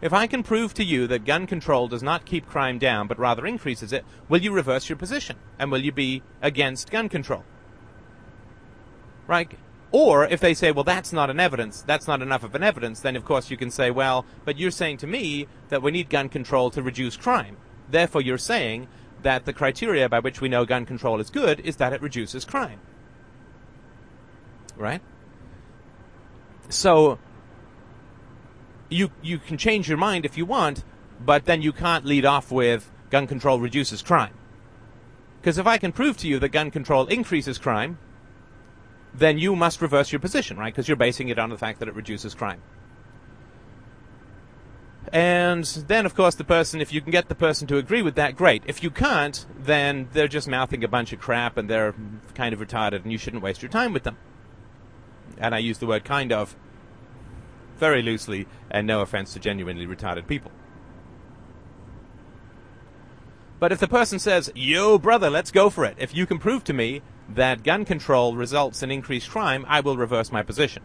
If 0.00 0.12
I 0.12 0.26
can 0.26 0.42
prove 0.42 0.74
to 0.74 0.84
you 0.84 1.06
that 1.06 1.24
gun 1.24 1.46
control 1.46 1.86
does 1.86 2.02
not 2.02 2.24
keep 2.24 2.48
crime 2.48 2.80
down 2.80 3.06
but 3.06 3.20
rather 3.20 3.46
increases 3.46 3.92
it, 3.92 4.04
will 4.28 4.40
you 4.40 4.52
reverse 4.52 4.88
your 4.88 4.96
position? 4.96 5.36
And 5.60 5.70
will 5.70 5.80
you 5.80 5.92
be 5.92 6.22
against 6.40 6.90
gun 6.90 7.08
control? 7.08 7.44
Right? 9.26 9.52
Or 9.92 10.24
if 10.24 10.40
they 10.40 10.54
say, 10.54 10.72
well, 10.72 10.84
that's 10.84 11.12
not 11.12 11.28
an 11.28 11.38
evidence, 11.38 11.82
that's 11.82 12.08
not 12.08 12.22
enough 12.22 12.42
of 12.42 12.54
an 12.54 12.62
evidence, 12.62 13.00
then 13.00 13.14
of 13.14 13.26
course 13.26 13.50
you 13.50 13.58
can 13.58 13.70
say, 13.70 13.90
well, 13.90 14.24
but 14.44 14.56
you're 14.56 14.70
saying 14.70 14.96
to 14.98 15.06
me 15.06 15.46
that 15.68 15.82
we 15.82 15.90
need 15.90 16.08
gun 16.08 16.30
control 16.30 16.70
to 16.70 16.82
reduce 16.82 17.16
crime. 17.16 17.58
Therefore, 17.90 18.22
you're 18.22 18.38
saying 18.38 18.88
that 19.22 19.44
the 19.44 19.52
criteria 19.52 20.08
by 20.08 20.18
which 20.18 20.40
we 20.40 20.48
know 20.48 20.64
gun 20.64 20.86
control 20.86 21.20
is 21.20 21.28
good 21.28 21.60
is 21.60 21.76
that 21.76 21.92
it 21.92 22.00
reduces 22.00 22.44
crime. 22.44 22.80
Right? 24.76 25.02
So 26.70 27.18
you 28.88 29.10
you 29.22 29.38
can 29.38 29.58
change 29.58 29.88
your 29.88 29.98
mind 29.98 30.24
if 30.24 30.38
you 30.38 30.46
want, 30.46 30.84
but 31.20 31.44
then 31.44 31.60
you 31.60 31.72
can't 31.72 32.04
lead 32.04 32.24
off 32.24 32.50
with 32.50 32.90
gun 33.10 33.26
control 33.26 33.60
reduces 33.60 34.00
crime. 34.00 34.34
Because 35.40 35.58
if 35.58 35.66
I 35.66 35.76
can 35.76 35.92
prove 35.92 36.16
to 36.18 36.28
you 36.28 36.38
that 36.38 36.48
gun 36.48 36.70
control 36.70 37.06
increases 37.06 37.58
crime, 37.58 37.98
then 39.14 39.38
you 39.38 39.54
must 39.54 39.82
reverse 39.82 40.12
your 40.12 40.20
position, 40.20 40.56
right? 40.56 40.72
Because 40.72 40.88
you're 40.88 40.96
basing 40.96 41.28
it 41.28 41.38
on 41.38 41.50
the 41.50 41.58
fact 41.58 41.78
that 41.80 41.88
it 41.88 41.94
reduces 41.94 42.34
crime. 42.34 42.62
And 45.12 45.64
then, 45.88 46.06
of 46.06 46.14
course, 46.14 46.36
the 46.36 46.44
person, 46.44 46.80
if 46.80 46.92
you 46.92 47.02
can 47.02 47.10
get 47.10 47.28
the 47.28 47.34
person 47.34 47.66
to 47.68 47.76
agree 47.76 48.00
with 48.00 48.14
that, 48.14 48.34
great. 48.34 48.62
If 48.66 48.82
you 48.82 48.90
can't, 48.90 49.44
then 49.58 50.08
they're 50.12 50.28
just 50.28 50.48
mouthing 50.48 50.82
a 50.84 50.88
bunch 50.88 51.12
of 51.12 51.20
crap 51.20 51.58
and 51.58 51.68
they're 51.68 51.94
kind 52.34 52.54
of 52.54 52.60
retarded 52.60 53.02
and 53.02 53.12
you 53.12 53.18
shouldn't 53.18 53.42
waste 53.42 53.60
your 53.60 53.70
time 53.70 53.92
with 53.92 54.04
them. 54.04 54.16
And 55.36 55.54
I 55.54 55.58
use 55.58 55.78
the 55.78 55.86
word 55.86 56.04
kind 56.04 56.32
of 56.32 56.56
very 57.76 58.00
loosely 58.00 58.46
and 58.70 58.86
no 58.86 59.02
offense 59.02 59.34
to 59.34 59.40
genuinely 59.40 59.86
retarded 59.86 60.26
people. 60.26 60.52
But 63.60 63.70
if 63.70 63.80
the 63.80 63.88
person 63.88 64.18
says, 64.18 64.50
yo, 64.54 64.98
brother, 64.98 65.28
let's 65.28 65.50
go 65.50 65.68
for 65.68 65.84
it. 65.84 65.96
If 65.98 66.14
you 66.14 66.26
can 66.26 66.38
prove 66.38 66.64
to 66.64 66.72
me 66.72 67.02
that 67.34 67.62
gun 67.62 67.84
control 67.84 68.36
results 68.36 68.82
in 68.82 68.90
increased 68.90 69.30
crime, 69.30 69.64
I 69.68 69.80
will 69.80 69.96
reverse 69.96 70.32
my 70.32 70.42
position. 70.42 70.82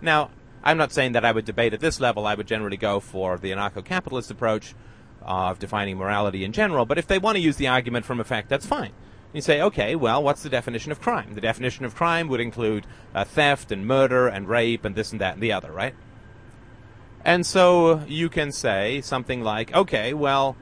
Now, 0.00 0.30
I'm 0.62 0.76
not 0.76 0.92
saying 0.92 1.12
that 1.12 1.24
I 1.24 1.32
would 1.32 1.44
debate 1.44 1.74
at 1.74 1.80
this 1.80 2.00
level. 2.00 2.26
I 2.26 2.34
would 2.34 2.46
generally 2.46 2.76
go 2.76 3.00
for 3.00 3.38
the 3.38 3.52
anarcho-capitalist 3.52 4.30
approach 4.30 4.74
of 5.22 5.58
defining 5.58 5.96
morality 5.96 6.44
in 6.44 6.52
general. 6.52 6.86
But 6.86 6.98
if 6.98 7.06
they 7.06 7.18
want 7.18 7.36
to 7.36 7.42
use 7.42 7.56
the 7.56 7.68
argument 7.68 8.04
from 8.04 8.20
effect, 8.20 8.48
that's 8.48 8.66
fine. 8.66 8.92
You 9.32 9.42
say, 9.42 9.60
okay, 9.60 9.94
well, 9.94 10.22
what's 10.22 10.42
the 10.42 10.48
definition 10.48 10.90
of 10.90 11.00
crime? 11.00 11.34
The 11.34 11.40
definition 11.40 11.84
of 11.84 11.94
crime 11.94 12.28
would 12.28 12.40
include 12.40 12.86
uh, 13.14 13.24
theft 13.24 13.70
and 13.70 13.86
murder 13.86 14.26
and 14.26 14.48
rape 14.48 14.84
and 14.84 14.94
this 14.94 15.12
and 15.12 15.20
that 15.20 15.34
and 15.34 15.42
the 15.42 15.52
other, 15.52 15.70
right? 15.70 15.94
And 17.24 17.44
so 17.44 18.04
you 18.06 18.30
can 18.30 18.52
say 18.52 19.02
something 19.02 19.42
like, 19.42 19.74
okay, 19.74 20.14
well, 20.14 20.56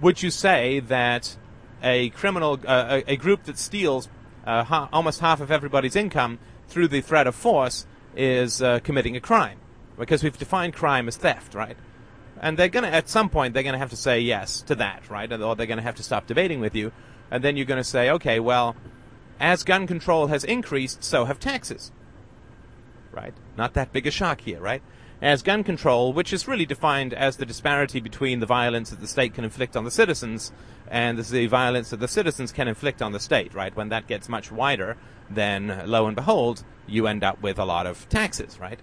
would 0.00 0.22
you 0.22 0.30
say 0.30 0.80
that 0.80 1.36
a 1.82 2.10
criminal, 2.10 2.58
uh, 2.66 3.02
a, 3.06 3.12
a, 3.12 3.16
group 3.16 3.44
that 3.44 3.58
steals 3.58 4.08
uh, 4.48 4.64
ha- 4.64 4.88
almost 4.94 5.20
half 5.20 5.40
of 5.42 5.50
everybody's 5.50 5.94
income 5.94 6.38
through 6.68 6.88
the 6.88 7.02
threat 7.02 7.26
of 7.26 7.34
force 7.34 7.86
is 8.16 8.62
uh, 8.62 8.78
committing 8.80 9.14
a 9.14 9.20
crime 9.20 9.58
because 9.98 10.22
we've 10.24 10.38
defined 10.38 10.72
crime 10.72 11.06
as 11.06 11.18
theft, 11.18 11.54
right? 11.54 11.76
And 12.40 12.56
they're 12.56 12.68
gonna 12.68 12.88
at 12.88 13.10
some 13.10 13.28
point 13.28 13.52
they're 13.52 13.62
gonna 13.62 13.78
have 13.78 13.90
to 13.90 13.96
say 13.96 14.20
yes 14.20 14.62
to 14.62 14.74
that, 14.76 15.10
right? 15.10 15.30
Or 15.30 15.54
they're 15.54 15.66
gonna 15.66 15.82
have 15.82 15.96
to 15.96 16.02
stop 16.02 16.26
debating 16.26 16.60
with 16.60 16.74
you, 16.74 16.92
and 17.30 17.44
then 17.44 17.58
you're 17.58 17.66
gonna 17.66 17.84
say, 17.84 18.08
okay, 18.10 18.40
well, 18.40 18.74
as 19.38 19.64
gun 19.64 19.86
control 19.86 20.28
has 20.28 20.44
increased, 20.44 21.04
so 21.04 21.26
have 21.26 21.38
taxes, 21.38 21.92
right? 23.12 23.34
Not 23.56 23.74
that 23.74 23.92
big 23.92 24.06
a 24.06 24.10
shock 24.10 24.40
here, 24.40 24.60
right? 24.60 24.82
As 25.20 25.42
gun 25.42 25.64
control, 25.64 26.12
which 26.12 26.32
is 26.32 26.46
really 26.46 26.66
defined 26.66 27.12
as 27.12 27.36
the 27.36 27.46
disparity 27.46 27.98
between 27.98 28.38
the 28.38 28.46
violence 28.46 28.90
that 28.90 29.00
the 29.00 29.08
state 29.08 29.34
can 29.34 29.42
inflict 29.42 29.76
on 29.76 29.84
the 29.84 29.90
citizens 29.90 30.52
and 30.88 31.18
the 31.18 31.46
violence 31.48 31.90
that 31.90 31.98
the 31.98 32.06
citizens 32.06 32.52
can 32.52 32.68
inflict 32.68 33.02
on 33.02 33.10
the 33.10 33.18
state, 33.18 33.52
right? 33.52 33.74
When 33.74 33.88
that 33.88 34.06
gets 34.06 34.28
much 34.28 34.52
wider, 34.52 34.96
then 35.28 35.82
lo 35.86 36.06
and 36.06 36.14
behold, 36.14 36.62
you 36.86 37.08
end 37.08 37.24
up 37.24 37.42
with 37.42 37.58
a 37.58 37.64
lot 37.64 37.86
of 37.86 38.08
taxes, 38.08 38.60
right? 38.60 38.78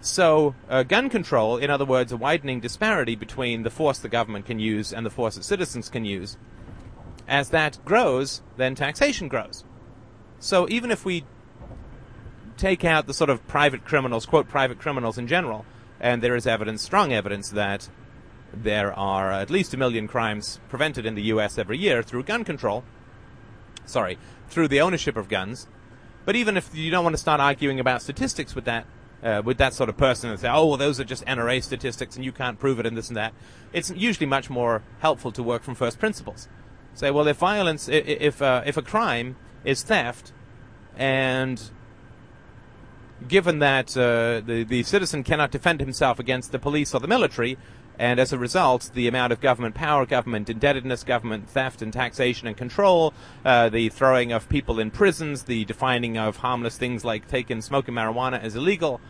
So, 0.00 0.56
uh, 0.68 0.82
gun 0.82 1.08
control, 1.08 1.58
in 1.58 1.70
other 1.70 1.84
words, 1.84 2.10
a 2.10 2.16
widening 2.16 2.58
disparity 2.58 3.14
between 3.14 3.62
the 3.62 3.70
force 3.70 4.00
the 4.00 4.08
government 4.08 4.46
can 4.46 4.58
use 4.58 4.92
and 4.92 5.06
the 5.06 5.10
force 5.10 5.36
that 5.36 5.44
citizens 5.44 5.88
can 5.88 6.04
use, 6.04 6.36
as 7.28 7.50
that 7.50 7.78
grows, 7.84 8.42
then 8.56 8.74
taxation 8.74 9.28
grows. 9.28 9.62
So, 10.40 10.68
even 10.68 10.90
if 10.90 11.04
we 11.04 11.24
take 12.62 12.84
out 12.84 13.08
the 13.08 13.12
sort 13.12 13.28
of 13.28 13.44
private 13.48 13.84
criminals, 13.84 14.24
quote, 14.24 14.48
private 14.48 14.78
criminals 14.78 15.18
in 15.18 15.26
general, 15.26 15.66
and 16.00 16.22
there 16.22 16.36
is 16.36 16.46
evidence, 16.46 16.80
strong 16.80 17.12
evidence, 17.12 17.50
that 17.50 17.88
there 18.54 18.92
are 18.92 19.32
at 19.32 19.50
least 19.50 19.74
a 19.74 19.76
million 19.76 20.06
crimes 20.06 20.60
prevented 20.68 21.04
in 21.04 21.16
the 21.16 21.22
U.S. 21.34 21.58
every 21.58 21.76
year 21.76 22.04
through 22.04 22.22
gun 22.22 22.44
control, 22.44 22.84
sorry, 23.84 24.16
through 24.48 24.68
the 24.68 24.80
ownership 24.80 25.16
of 25.16 25.28
guns, 25.28 25.66
but 26.24 26.36
even 26.36 26.56
if 26.56 26.72
you 26.72 26.88
don't 26.92 27.02
want 27.02 27.14
to 27.14 27.18
start 27.20 27.40
arguing 27.40 27.80
about 27.80 28.00
statistics 28.00 28.54
with 28.54 28.64
that, 28.66 28.86
uh, 29.24 29.42
with 29.44 29.58
that 29.58 29.74
sort 29.74 29.88
of 29.88 29.96
person 29.96 30.30
and 30.30 30.38
say, 30.38 30.48
oh, 30.48 30.66
well, 30.66 30.76
those 30.76 31.00
are 31.00 31.04
just 31.04 31.24
NRA 31.26 31.60
statistics 31.60 32.14
and 32.14 32.24
you 32.24 32.30
can't 32.30 32.60
prove 32.60 32.78
it 32.78 32.86
and 32.86 32.96
this 32.96 33.08
and 33.08 33.16
that, 33.16 33.32
it's 33.72 33.90
usually 33.90 34.26
much 34.26 34.48
more 34.48 34.82
helpful 35.00 35.32
to 35.32 35.42
work 35.42 35.64
from 35.64 35.74
first 35.74 35.98
principles. 35.98 36.46
Say, 36.94 37.10
well, 37.10 37.26
if 37.26 37.38
violence, 37.38 37.88
if 37.88 38.40
uh, 38.40 38.62
if 38.64 38.76
a 38.76 38.82
crime 38.82 39.34
is 39.64 39.82
theft, 39.82 40.32
And 40.96 41.58
given 43.28 43.58
that 43.60 43.96
uh, 43.96 44.40
the, 44.40 44.64
the 44.68 44.82
citizen 44.82 45.24
cannot 45.24 45.50
defend 45.50 45.80
himself 45.80 46.18
against 46.18 46.52
the 46.52 46.58
police 46.58 46.94
or 46.94 47.00
the 47.00 47.08
military, 47.08 47.56
and 47.98 48.18
as 48.18 48.32
a 48.32 48.38
result, 48.38 48.90
the 48.94 49.06
amount 49.06 49.32
of 49.32 49.40
government 49.40 49.74
power, 49.74 50.06
government 50.06 50.48
indebtedness, 50.48 51.04
government 51.04 51.48
theft 51.48 51.82
and 51.82 51.92
taxation 51.92 52.48
and 52.48 52.56
control, 52.56 53.12
uh, 53.44 53.68
the 53.68 53.88
throwing 53.90 54.32
of 54.32 54.48
people 54.48 54.80
in 54.80 54.90
prisons, 54.90 55.44
the 55.44 55.64
defining 55.66 56.16
of 56.16 56.38
harmless 56.38 56.78
things 56.78 57.04
like 57.04 57.28
taking 57.28 57.60
smoking 57.60 57.94
marijuana 57.94 58.40
as 58.40 58.56
illegal, 58.56 59.00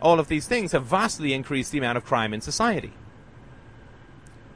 all 0.00 0.18
of 0.18 0.28
these 0.28 0.48
things 0.48 0.72
have 0.72 0.84
vastly 0.84 1.32
increased 1.32 1.70
the 1.70 1.78
amount 1.78 1.96
of 1.96 2.04
crime 2.04 2.34
in 2.34 2.40
society. 2.40 2.92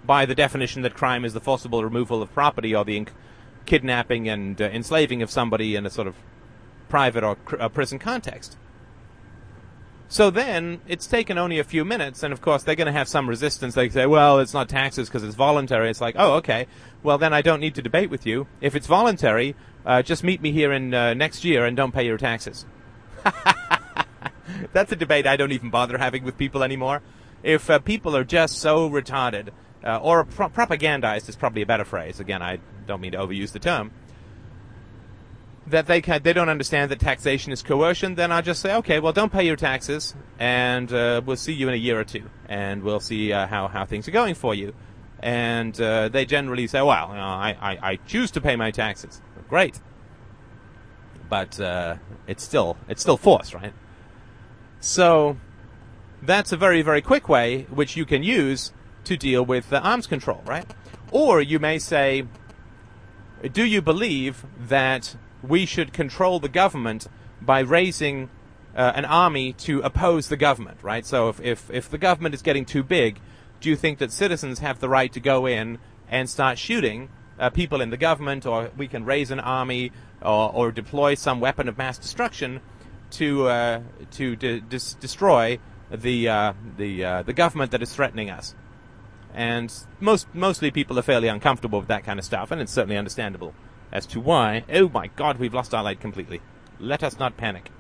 By 0.05 0.27
the 0.27 0.35
definition 0.35 0.83
that 0.83 0.95
crime 0.95 1.25
is 1.25 1.33
the 1.33 1.41
forcible 1.41 1.83
removal 1.83 2.23
of 2.23 2.33
property 2.35 2.75
or 2.75 2.85
the 2.85 3.01
inc- 3.01 3.15
kidnapping 3.65 4.29
and 4.29 4.61
uh, 4.61 4.65
enslaving 4.67 5.23
of 5.23 5.31
somebody 5.31 5.75
in 5.75 5.87
a 5.87 5.91
sort 5.91 6.07
of 6.07 6.17
private 6.89 7.25
or 7.25 7.37
cr- 7.37 7.61
uh, 7.61 7.69
prison 7.69 7.99
context. 7.99 8.57
So 10.09 10.31
then 10.31 10.81
it's 10.87 11.07
taken 11.07 11.37
only 11.37 11.59
a 11.59 11.65
few 11.65 11.85
minutes, 11.85 12.23
and 12.23 12.33
of 12.33 12.41
course 12.41 12.63
they're 12.63 12.77
going 12.77 12.87
to 12.87 12.93
have 12.93 13.09
some 13.09 13.29
resistance. 13.29 13.75
They 13.75 13.89
say, 13.89 14.07
"Well, 14.07 14.39
it's 14.39 14.55
not 14.55 14.69
taxes 14.69 15.09
because 15.09 15.25
it's 15.25 15.35
voluntary." 15.35 15.91
It's 15.91 16.01
like, 16.01 16.15
"Oh, 16.19 16.35
okay. 16.35 16.67
Well, 17.03 17.19
then 17.19 17.33
I 17.33 17.43
don't 17.43 17.61
need 17.61 17.75
to 17.75 17.83
debate 17.83 18.11
with 18.11 18.25
you. 18.25 18.47
If 18.61 18.77
it's 18.77 18.87
voluntary, 18.87 19.57
uh, 19.85 20.03
just 20.03 20.23
meet 20.23 20.41
me 20.41 20.53
here 20.53 20.73
in 20.73 20.95
uh, 20.95 21.15
next 21.15 21.45
year 21.45 21.65
and 21.65 21.77
don't 21.77 21.93
pay 21.93 22.07
your 22.07 22.19
taxes." 22.19 22.67
That's 24.73 24.93
a 24.93 24.97
debate 24.97 25.27
I 25.27 25.37
don't 25.37 25.53
even 25.53 25.71
bother 25.71 25.99
having 25.99 26.23
with 26.23 26.39
people 26.39 26.63
anymore. 26.63 27.03
If 27.43 27.69
uh, 27.69 27.81
people 27.81 28.17
are 28.17 28.25
just 28.25 28.59
so 28.59 28.89
retarded, 28.89 29.49
uh, 29.85 29.99
or 29.99 30.25
pro- 30.25 30.49
propagandized 30.49 31.29
is 31.29 31.37
probably 31.37 31.63
a 31.63 31.67
better 31.67 31.85
phrase. 31.85 32.21
Again, 32.21 32.43
I 32.43 32.61
don't 32.87 33.01
mean 33.01 33.13
to 33.13 33.19
overuse 33.19 33.53
the 33.53 33.59
term 33.59 33.91
that 35.69 35.87
they 35.87 36.01
can, 36.01 36.23
they 36.23 36.33
don't 36.33 36.49
understand 36.49 36.91
that 36.91 37.01
taxation 37.01 37.53
is 37.53 37.63
coercion, 37.63 38.15
then 38.15 38.31
I'll 38.31 38.43
just 38.43 38.61
say, 38.61 38.75
okay, 38.77 39.01
well, 39.01 39.13
don't 39.13 39.33
pay 39.33 39.45
your 39.45 39.57
taxes, 39.57 40.15
and 40.39 40.93
uh, 40.93 41.21
we'll 41.25 41.37
see 41.37 41.53
you 41.53 41.69
in 41.69 41.75
a 41.75 41.79
year 41.79 41.99
or 41.99 42.05
two, 42.05 42.31
and 42.49 42.83
we'll 42.83 43.01
see 43.01 43.33
uh, 43.33 43.47
how 43.47 43.69
how 43.69 43.85
things 43.85 44.07
are 44.07 44.13
going 44.13 44.35
for 44.35 44.55
you. 44.55 44.75
And 45.21 45.79
uh, 45.81 46.09
they 46.09 46.25
generally 46.25 46.67
say, 46.67 46.83
well, 46.83 47.09
you 47.09 47.15
know, 47.15 47.21
I, 47.21 47.57
I, 47.61 47.91
I 47.91 47.97
choose 48.07 48.31
to 48.33 48.41
pay 48.41 48.55
my 48.55 48.71
taxes. 48.71 49.21
Great, 49.49 49.81
but 51.29 51.59
uh, 51.59 51.97
it's 52.27 52.43
still 52.43 52.77
it's 52.89 53.03
still 53.03 53.17
force, 53.17 53.55
right? 53.55 53.73
So 54.81 55.37
that's 56.23 56.53
a 56.53 56.57
very 56.57 56.83
very 56.83 57.03
quick 57.03 57.29
way 57.29 57.63
which 57.71 57.97
you 57.97 58.05
can 58.05 58.23
use 58.23 58.73
to 59.05 59.17
deal 59.17 59.45
with 59.45 59.71
the 59.71 59.81
arms 59.81 60.07
control, 60.07 60.43
right? 60.47 60.67
Or 61.13 61.41
you 61.41 61.59
may 61.59 61.79
say, 61.79 62.27
do 63.53 63.65
you 63.65 63.81
believe 63.81 64.45
that 64.59 65.17
we 65.43 65.67
should 65.67 65.93
control 65.93 66.41
the 66.41 66.49
government 66.49 67.07
by 67.41 67.61
raising 67.61 68.31
uh, 68.75 68.93
an 68.95 69.05
army 69.05 69.53
to 69.53 69.81
oppose 69.81 70.29
the 70.29 70.37
government, 70.37 70.79
right? 70.83 71.07
So 71.07 71.29
if, 71.29 71.41
if, 71.41 71.71
if 71.71 71.91
the 71.91 71.99
government 71.99 72.35
is 72.35 72.43
getting 72.43 72.65
too 72.65 72.83
big, 72.83 73.21
do 73.61 73.71
you 73.71 73.77
think 73.77 73.99
that 73.99 74.13
citizens 74.13 74.59
have 74.59 74.81
the 74.81 74.89
right 74.89 75.13
to 75.13 75.21
go 75.21 75.47
in 75.47 75.79
and 76.09 76.29
start 76.29 76.59
shooting 76.59 77.09
uh, 77.39 77.51
people 77.51 77.81
in 77.81 77.91
the 77.91 77.97
government, 77.97 78.47
or 78.47 78.71
we 78.77 78.89
can 78.89 79.05
raise 79.05 79.31
an 79.31 79.41
army 79.41 79.93
or, 80.23 80.53
or 80.53 80.73
deploy 80.73 81.15
some 81.15 81.41
weapon 81.41 81.69
of 81.69 81.79
mass 81.79 81.99
destruction 81.99 82.61
to 83.11 83.49
uh, 83.49 83.81
to 84.13 84.37
de- 84.37 84.61
dis- 84.61 84.95
destroy 84.95 85.59
the 85.91 86.29
uh, 86.29 86.53
the 86.77 87.05
uh, 87.05 87.23
the 87.23 87.33
government 87.33 87.71
that 87.71 87.83
is 87.83 87.95
threatening 87.95 88.31
us? 88.31 88.55
And 89.35 89.73
most 90.01 90.27
mostly 90.35 90.71
people 90.71 90.99
are 90.99 91.03
fairly 91.03 91.29
uncomfortable 91.29 91.79
with 91.79 91.89
that 91.89 92.05
kind 92.05 92.19
of 92.19 92.25
stuff, 92.25 92.51
and 92.51 92.61
it's 92.61 92.73
certainly 92.73 92.97
understandable 92.97 93.55
as 93.93 94.07
to 94.07 94.21
why. 94.21 94.65
Oh 94.73 94.89
my 94.89 95.09
god, 95.09 95.39
we've 95.39 95.55
lost 95.55 95.75
our 95.75 95.83
light 95.83 96.01
completely. 96.01 96.41
Let 96.79 97.03
us 97.03 97.19
not 97.19 97.37
panic. 97.37 97.71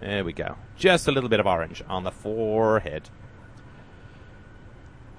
There 0.00 0.24
we 0.24 0.32
go. 0.32 0.56
Just 0.76 1.08
a 1.08 1.12
little 1.12 1.30
bit 1.30 1.40
of 1.40 1.46
orange 1.46 1.82
on 1.88 2.04
the 2.04 2.10
forehead. 2.10 3.08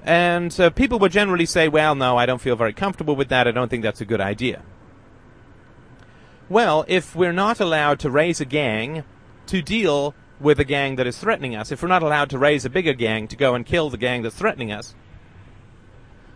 And 0.03 0.58
uh, 0.60 0.69
people 0.69 0.99
would 0.99 1.12
generally 1.12 1.45
say, 1.45 1.67
well, 1.67 1.95
no, 1.95 2.15
I 2.17 2.25
don't 2.25 2.39
feel 2.39 2.56
very 2.56 2.73
comfortable 2.73 3.15
with 3.15 3.30
that. 3.30 3.47
I 3.47 3.51
don't 3.51 3.69
think 3.69 3.84
that's 3.84 4.01
a 4.01 4.06
good 4.06 4.21
idea. 4.21 4.62
Well, 6.47 6.86
if 6.88 7.15
we're 7.15 7.34
not 7.34 7.60
allowed 7.60 7.99
to 7.99 8.10
raise 8.10 8.39
a 8.39 8.45
gang 8.45 9.03
to 9.47 9.62
deal 9.62 10.13
with 10.39 10.60
a 10.60 10.63
gang 10.63 10.95
that 10.95 11.08
is 11.08 11.17
threatening 11.17 11.56
us, 11.56 11.71
if 11.71 11.82
we're 11.82 11.89
not 11.89 12.03
allowed 12.03 12.30
to 12.30 12.38
raise 12.38 12.63
a 12.63 12.69
bigger 12.69 12.93
gang 12.93 13.27
to 13.27 13.36
go 13.36 13.53
and 13.53 13.65
kill 13.65 13.89
the 13.89 13.97
gang 13.97 14.21
that's 14.21 14.36
threatening 14.36 14.71
us, 14.71 14.95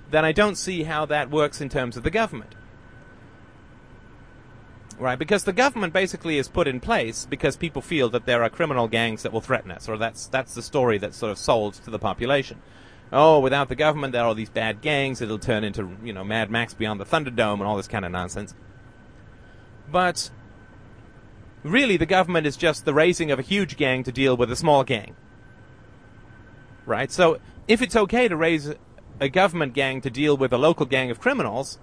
then 0.09 0.25
I 0.25 0.33
don't 0.33 0.57
see 0.57 0.83
how 0.83 1.05
that 1.05 1.29
works 1.29 1.61
in 1.61 1.69
terms 1.69 1.95
of 1.95 2.03
the 2.03 2.09
government 2.09 2.55
right? 5.01 5.17
Because 5.17 5.43
the 5.43 5.53
government 5.53 5.93
basically 5.93 6.37
is 6.37 6.47
put 6.47 6.67
in 6.67 6.79
place 6.79 7.25
because 7.25 7.57
people 7.57 7.81
feel 7.81 8.07
that 8.09 8.25
there 8.25 8.43
are 8.43 8.49
criminal 8.49 8.87
gangs 8.87 9.23
that 9.23 9.33
will 9.33 9.41
threaten 9.41 9.71
us, 9.71 9.89
or 9.89 9.97
that's 9.97 10.27
that's 10.27 10.53
the 10.53 10.61
story 10.61 10.99
that's 10.99 11.17
sort 11.17 11.31
of 11.31 11.37
sold 11.37 11.73
to 11.73 11.89
the 11.89 11.99
population. 11.99 12.61
Oh, 13.11 13.39
without 13.39 13.67
the 13.67 13.75
government, 13.75 14.13
there 14.13 14.21
are 14.21 14.27
all 14.27 14.35
these 14.35 14.49
bad 14.49 14.81
gangs. 14.81 15.19
It'll 15.19 15.39
turn 15.39 15.63
into 15.63 15.97
you 16.03 16.13
know 16.13 16.23
Mad 16.23 16.51
Max 16.51 16.75
Beyond 16.75 16.99
the 16.99 17.05
Thunderdome 17.05 17.55
and 17.55 17.63
all 17.63 17.77
this 17.77 17.87
kind 17.87 18.05
of 18.05 18.11
nonsense. 18.11 18.53
But 19.91 20.29
really, 21.63 21.97
the 21.97 22.05
government 22.05 22.45
is 22.45 22.55
just 22.55 22.85
the 22.85 22.93
raising 22.93 23.31
of 23.31 23.39
a 23.39 23.43
huge 23.43 23.77
gang 23.77 24.03
to 24.03 24.11
deal 24.11 24.37
with 24.37 24.51
a 24.51 24.55
small 24.55 24.83
gang, 24.83 25.15
right? 26.85 27.11
So 27.11 27.39
if 27.67 27.81
it's 27.81 27.95
okay 27.95 28.27
to 28.27 28.37
raise 28.37 28.73
a 29.19 29.29
government 29.29 29.73
gang 29.73 29.99
to 30.01 30.11
deal 30.11 30.37
with 30.37 30.53
a 30.53 30.57
local 30.57 30.85
gang 30.85 31.09
of 31.09 31.19
criminals, 31.19 31.79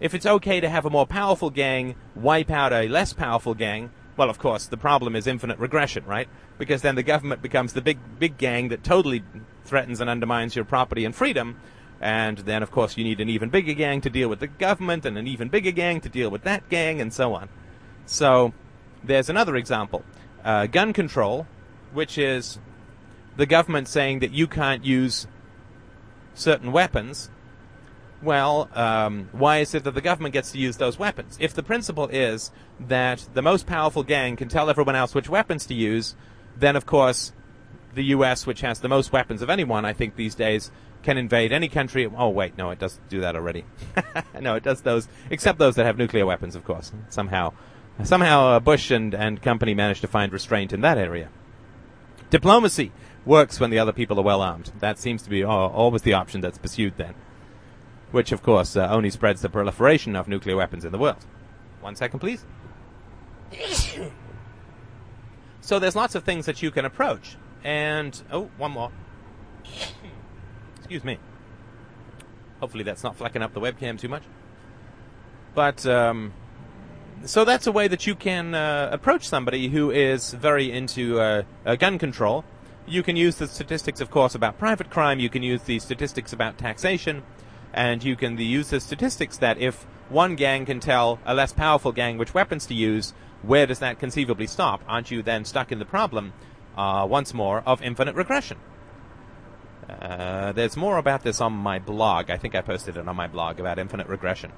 if 0.00 0.14
it's 0.14 0.26
okay 0.26 0.60
to 0.60 0.68
have 0.68 0.84
a 0.84 0.90
more 0.90 1.06
powerful 1.06 1.50
gang 1.50 1.94
wipe 2.14 2.50
out 2.50 2.72
a 2.72 2.88
less 2.88 3.12
powerful 3.12 3.54
gang, 3.54 3.90
well, 4.16 4.30
of 4.30 4.38
course, 4.38 4.66
the 4.66 4.76
problem 4.76 5.14
is 5.14 5.26
infinite 5.26 5.58
regression, 5.58 6.04
right? 6.06 6.28
Because 6.58 6.82
then 6.82 6.94
the 6.94 7.02
government 7.02 7.42
becomes 7.42 7.72
the 7.72 7.82
big, 7.82 7.98
big 8.18 8.38
gang 8.38 8.68
that 8.68 8.82
totally 8.82 9.22
threatens 9.64 10.00
and 10.00 10.08
undermines 10.08 10.56
your 10.56 10.64
property 10.64 11.04
and 11.04 11.14
freedom. 11.14 11.60
And 12.00 12.38
then, 12.38 12.62
of 12.62 12.70
course, 12.70 12.96
you 12.96 13.04
need 13.04 13.20
an 13.20 13.28
even 13.28 13.50
bigger 13.50 13.74
gang 13.74 14.00
to 14.02 14.10
deal 14.10 14.28
with 14.28 14.40
the 14.40 14.46
government, 14.46 15.04
and 15.06 15.16
an 15.16 15.26
even 15.26 15.48
bigger 15.48 15.70
gang 15.70 16.00
to 16.02 16.08
deal 16.08 16.30
with 16.30 16.42
that 16.44 16.68
gang, 16.68 17.00
and 17.00 17.12
so 17.12 17.34
on. 17.34 17.48
So, 18.06 18.52
there's 19.02 19.30
another 19.30 19.56
example 19.56 20.04
uh, 20.44 20.66
gun 20.66 20.92
control, 20.92 21.46
which 21.92 22.18
is 22.18 22.58
the 23.36 23.46
government 23.46 23.88
saying 23.88 24.20
that 24.20 24.32
you 24.32 24.46
can't 24.46 24.84
use 24.84 25.26
certain 26.34 26.72
weapons 26.72 27.30
well, 28.22 28.70
um, 28.74 29.28
why 29.32 29.58
is 29.58 29.74
it 29.74 29.84
that 29.84 29.94
the 29.94 30.00
government 30.00 30.32
gets 30.32 30.52
to 30.52 30.58
use 30.58 30.76
those 30.78 30.98
weapons? 30.98 31.36
If 31.40 31.54
the 31.54 31.62
principle 31.62 32.08
is 32.08 32.50
that 32.80 33.26
the 33.34 33.42
most 33.42 33.66
powerful 33.66 34.02
gang 34.02 34.36
can 34.36 34.48
tell 34.48 34.70
everyone 34.70 34.96
else 34.96 35.14
which 35.14 35.28
weapons 35.28 35.66
to 35.66 35.74
use, 35.74 36.16
then 36.56 36.76
of 36.76 36.86
course 36.86 37.32
the 37.94 38.04
U.S., 38.04 38.46
which 38.46 38.60
has 38.60 38.80
the 38.80 38.88
most 38.88 39.12
weapons 39.12 39.42
of 39.42 39.50
anyone, 39.50 39.84
I 39.84 39.92
think 39.92 40.16
these 40.16 40.34
days, 40.34 40.70
can 41.02 41.18
invade 41.18 41.52
any 41.52 41.68
country. 41.68 42.06
Oh 42.06 42.28
wait, 42.28 42.56
no, 42.56 42.70
it 42.70 42.78
doesn't 42.78 43.08
do 43.08 43.20
that 43.20 43.36
already. 43.36 43.64
no, 44.40 44.54
it 44.54 44.62
does 44.62 44.82
those, 44.82 45.08
except 45.30 45.58
those 45.58 45.76
that 45.76 45.86
have 45.86 45.98
nuclear 45.98 46.26
weapons, 46.26 46.56
of 46.56 46.64
course. 46.64 46.92
Somehow, 47.08 47.52
somehow 48.02 48.46
uh, 48.46 48.60
Bush 48.60 48.90
and 48.90 49.14
and 49.14 49.40
company 49.40 49.74
managed 49.74 50.00
to 50.02 50.08
find 50.08 50.32
restraint 50.32 50.72
in 50.72 50.80
that 50.82 50.98
area. 50.98 51.28
Diplomacy 52.28 52.92
works 53.24 53.60
when 53.60 53.70
the 53.70 53.78
other 53.78 53.92
people 53.92 54.18
are 54.18 54.24
well 54.24 54.42
armed. 54.42 54.72
That 54.80 54.98
seems 54.98 55.22
to 55.22 55.30
be 55.30 55.44
uh, 55.44 55.48
always 55.48 56.02
the 56.02 56.14
option 56.14 56.40
that's 56.40 56.58
pursued 56.58 56.96
then 56.96 57.14
which 58.16 58.32
of 58.32 58.42
course 58.42 58.76
uh, 58.76 58.88
only 58.90 59.10
spreads 59.10 59.42
the 59.42 59.48
proliferation 59.50 60.16
of 60.16 60.26
nuclear 60.26 60.56
weapons 60.56 60.86
in 60.86 60.90
the 60.90 60.96
world. 60.96 61.22
One 61.82 61.94
second, 61.94 62.18
please. 62.18 62.46
so 65.60 65.78
there's 65.78 65.94
lots 65.94 66.14
of 66.14 66.24
things 66.24 66.46
that 66.46 66.62
you 66.62 66.70
can 66.70 66.86
approach, 66.86 67.36
and 67.62 68.20
oh, 68.32 68.48
one 68.56 68.70
more. 68.70 68.90
Excuse 70.78 71.04
me. 71.04 71.18
Hopefully 72.58 72.84
that's 72.84 73.04
not 73.04 73.16
flecking 73.16 73.42
up 73.42 73.52
the 73.52 73.60
webcam 73.60 74.00
too 74.00 74.08
much. 74.08 74.22
But 75.54 75.84
um, 75.84 76.32
so 77.24 77.44
that's 77.44 77.66
a 77.66 77.72
way 77.72 77.86
that 77.86 78.06
you 78.06 78.14
can 78.14 78.54
uh, 78.54 78.88
approach 78.90 79.28
somebody 79.28 79.68
who 79.68 79.90
is 79.90 80.32
very 80.32 80.72
into 80.72 81.20
uh, 81.20 81.42
uh, 81.66 81.76
gun 81.76 81.98
control. 81.98 82.46
You 82.86 83.02
can 83.02 83.16
use 83.16 83.36
the 83.36 83.46
statistics, 83.46 84.00
of 84.00 84.10
course, 84.10 84.34
about 84.34 84.58
private 84.58 84.88
crime. 84.88 85.18
You 85.18 85.28
can 85.28 85.42
use 85.42 85.62
the 85.64 85.78
statistics 85.80 86.32
about 86.32 86.56
taxation 86.56 87.22
and 87.76 88.02
you 88.02 88.16
can 88.16 88.38
use 88.38 88.70
the 88.70 88.80
statistics 88.80 89.36
that 89.38 89.58
if 89.58 89.84
one 90.08 90.34
gang 90.34 90.64
can 90.64 90.80
tell 90.80 91.20
a 91.26 91.34
less 91.34 91.52
powerful 91.52 91.92
gang 91.92 92.16
which 92.16 92.32
weapons 92.32 92.66
to 92.66 92.74
use, 92.74 93.12
where 93.42 93.66
does 93.66 93.80
that 93.80 93.98
conceivably 93.98 94.46
stop? 94.46 94.80
Aren't 94.88 95.10
you 95.10 95.22
then 95.22 95.44
stuck 95.44 95.70
in 95.70 95.78
the 95.78 95.84
problem, 95.84 96.32
uh, 96.76 97.06
once 97.08 97.34
more, 97.34 97.62
of 97.66 97.82
infinite 97.82 98.14
regression? 98.14 98.58
Uh, 99.88 100.52
there's 100.52 100.76
more 100.76 100.96
about 100.96 101.22
this 101.22 101.40
on 101.40 101.52
my 101.52 101.78
blog. 101.78 102.30
I 102.30 102.38
think 102.38 102.54
I 102.54 102.62
posted 102.62 102.96
it 102.96 103.06
on 103.06 103.14
my 103.14 103.26
blog 103.26 103.60
about 103.60 103.78
infinite 103.78 104.08
regression. 104.08 104.52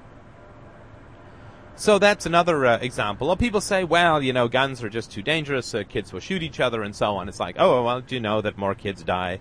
So 1.75 1.99
that's 1.99 2.25
another 2.25 2.65
uh, 2.65 2.77
example. 2.77 3.29
Or 3.29 3.37
people 3.37 3.61
say, 3.61 3.83
well, 3.83 4.21
you 4.21 4.33
know, 4.33 4.47
guns 4.47 4.81
are 4.83 4.89
just 4.89 5.11
too 5.11 5.21
dangerous, 5.21 5.73
uh, 5.73 5.83
kids 5.87 6.11
will 6.11 6.19
shoot 6.19 6.41
each 6.41 6.59
other 6.59 6.83
and 6.83 6.95
so 6.95 7.17
on. 7.17 7.29
It's 7.29 7.39
like, 7.39 7.55
oh, 7.59 7.83
well, 7.83 8.01
do 8.01 8.15
you 8.15 8.21
know 8.21 8.41
that 8.41 8.57
more 8.57 8.75
kids 8.75 9.03
die 9.03 9.39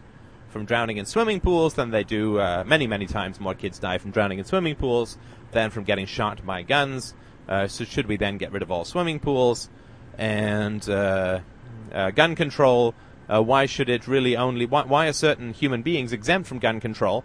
from 0.48 0.64
drowning 0.64 0.96
in 0.96 1.06
swimming 1.06 1.40
pools 1.40 1.74
than 1.74 1.90
they 1.90 2.04
do 2.04 2.38
uh, 2.38 2.64
many, 2.66 2.86
many 2.86 3.06
times 3.06 3.38
more 3.38 3.54
kids 3.54 3.78
die 3.78 3.98
from 3.98 4.10
drowning 4.10 4.38
in 4.38 4.44
swimming 4.44 4.74
pools 4.74 5.18
than 5.52 5.70
from 5.70 5.84
getting 5.84 6.06
shot 6.06 6.44
by 6.44 6.62
guns. 6.62 7.14
Uh, 7.48 7.66
so 7.66 7.84
should 7.84 8.06
we 8.06 8.16
then 8.16 8.38
get 8.38 8.52
rid 8.52 8.62
of 8.62 8.70
all 8.70 8.84
swimming 8.84 9.20
pools 9.20 9.68
and 10.16 10.88
uh, 10.88 11.40
uh, 11.92 12.10
gun 12.10 12.34
control? 12.34 12.94
Uh, 13.28 13.42
why 13.42 13.66
should 13.66 13.88
it 13.88 14.06
really 14.06 14.36
only? 14.36 14.66
Why, 14.66 14.84
why 14.84 15.06
are 15.06 15.12
certain 15.12 15.52
human 15.52 15.82
beings 15.82 16.12
exempt 16.12 16.48
from 16.48 16.58
gun 16.58 16.80
control? 16.80 17.24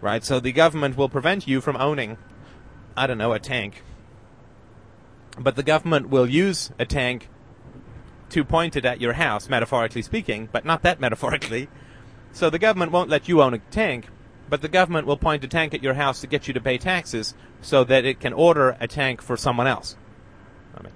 Right. 0.00 0.22
So 0.24 0.40
the 0.40 0.52
government 0.52 0.96
will 0.96 1.08
prevent 1.08 1.46
you 1.46 1.60
from 1.60 1.76
owning, 1.76 2.18
I 2.96 3.06
don't 3.06 3.18
know, 3.18 3.32
a 3.32 3.38
tank. 3.38 3.82
But 5.38 5.56
the 5.56 5.62
government 5.62 6.08
will 6.08 6.28
use 6.28 6.70
a 6.78 6.86
tank 6.86 7.28
to 8.30 8.44
point 8.44 8.76
it 8.76 8.84
at 8.84 9.00
your 9.00 9.14
house, 9.14 9.48
metaphorically 9.48 10.02
speaking, 10.02 10.48
but 10.50 10.64
not 10.64 10.82
that 10.82 11.00
metaphorically. 11.00 11.68
So 12.36 12.50
the 12.50 12.58
government 12.58 12.92
won't 12.92 13.08
let 13.08 13.28
you 13.28 13.40
own 13.40 13.54
a 13.54 13.58
tank, 13.58 14.08
but 14.50 14.60
the 14.60 14.68
government 14.68 15.06
will 15.06 15.16
point 15.16 15.42
a 15.44 15.48
tank 15.48 15.72
at 15.72 15.82
your 15.82 15.94
house 15.94 16.20
to 16.20 16.26
get 16.26 16.46
you 16.46 16.52
to 16.52 16.60
pay 16.60 16.76
taxes 16.76 17.32
so 17.62 17.82
that 17.84 18.04
it 18.04 18.20
can 18.20 18.34
order 18.34 18.76
a 18.78 18.86
tank 18.86 19.22
for 19.22 19.38
someone 19.38 19.66
else. 19.66 19.96
I 20.76 20.82
mean, 20.82 20.92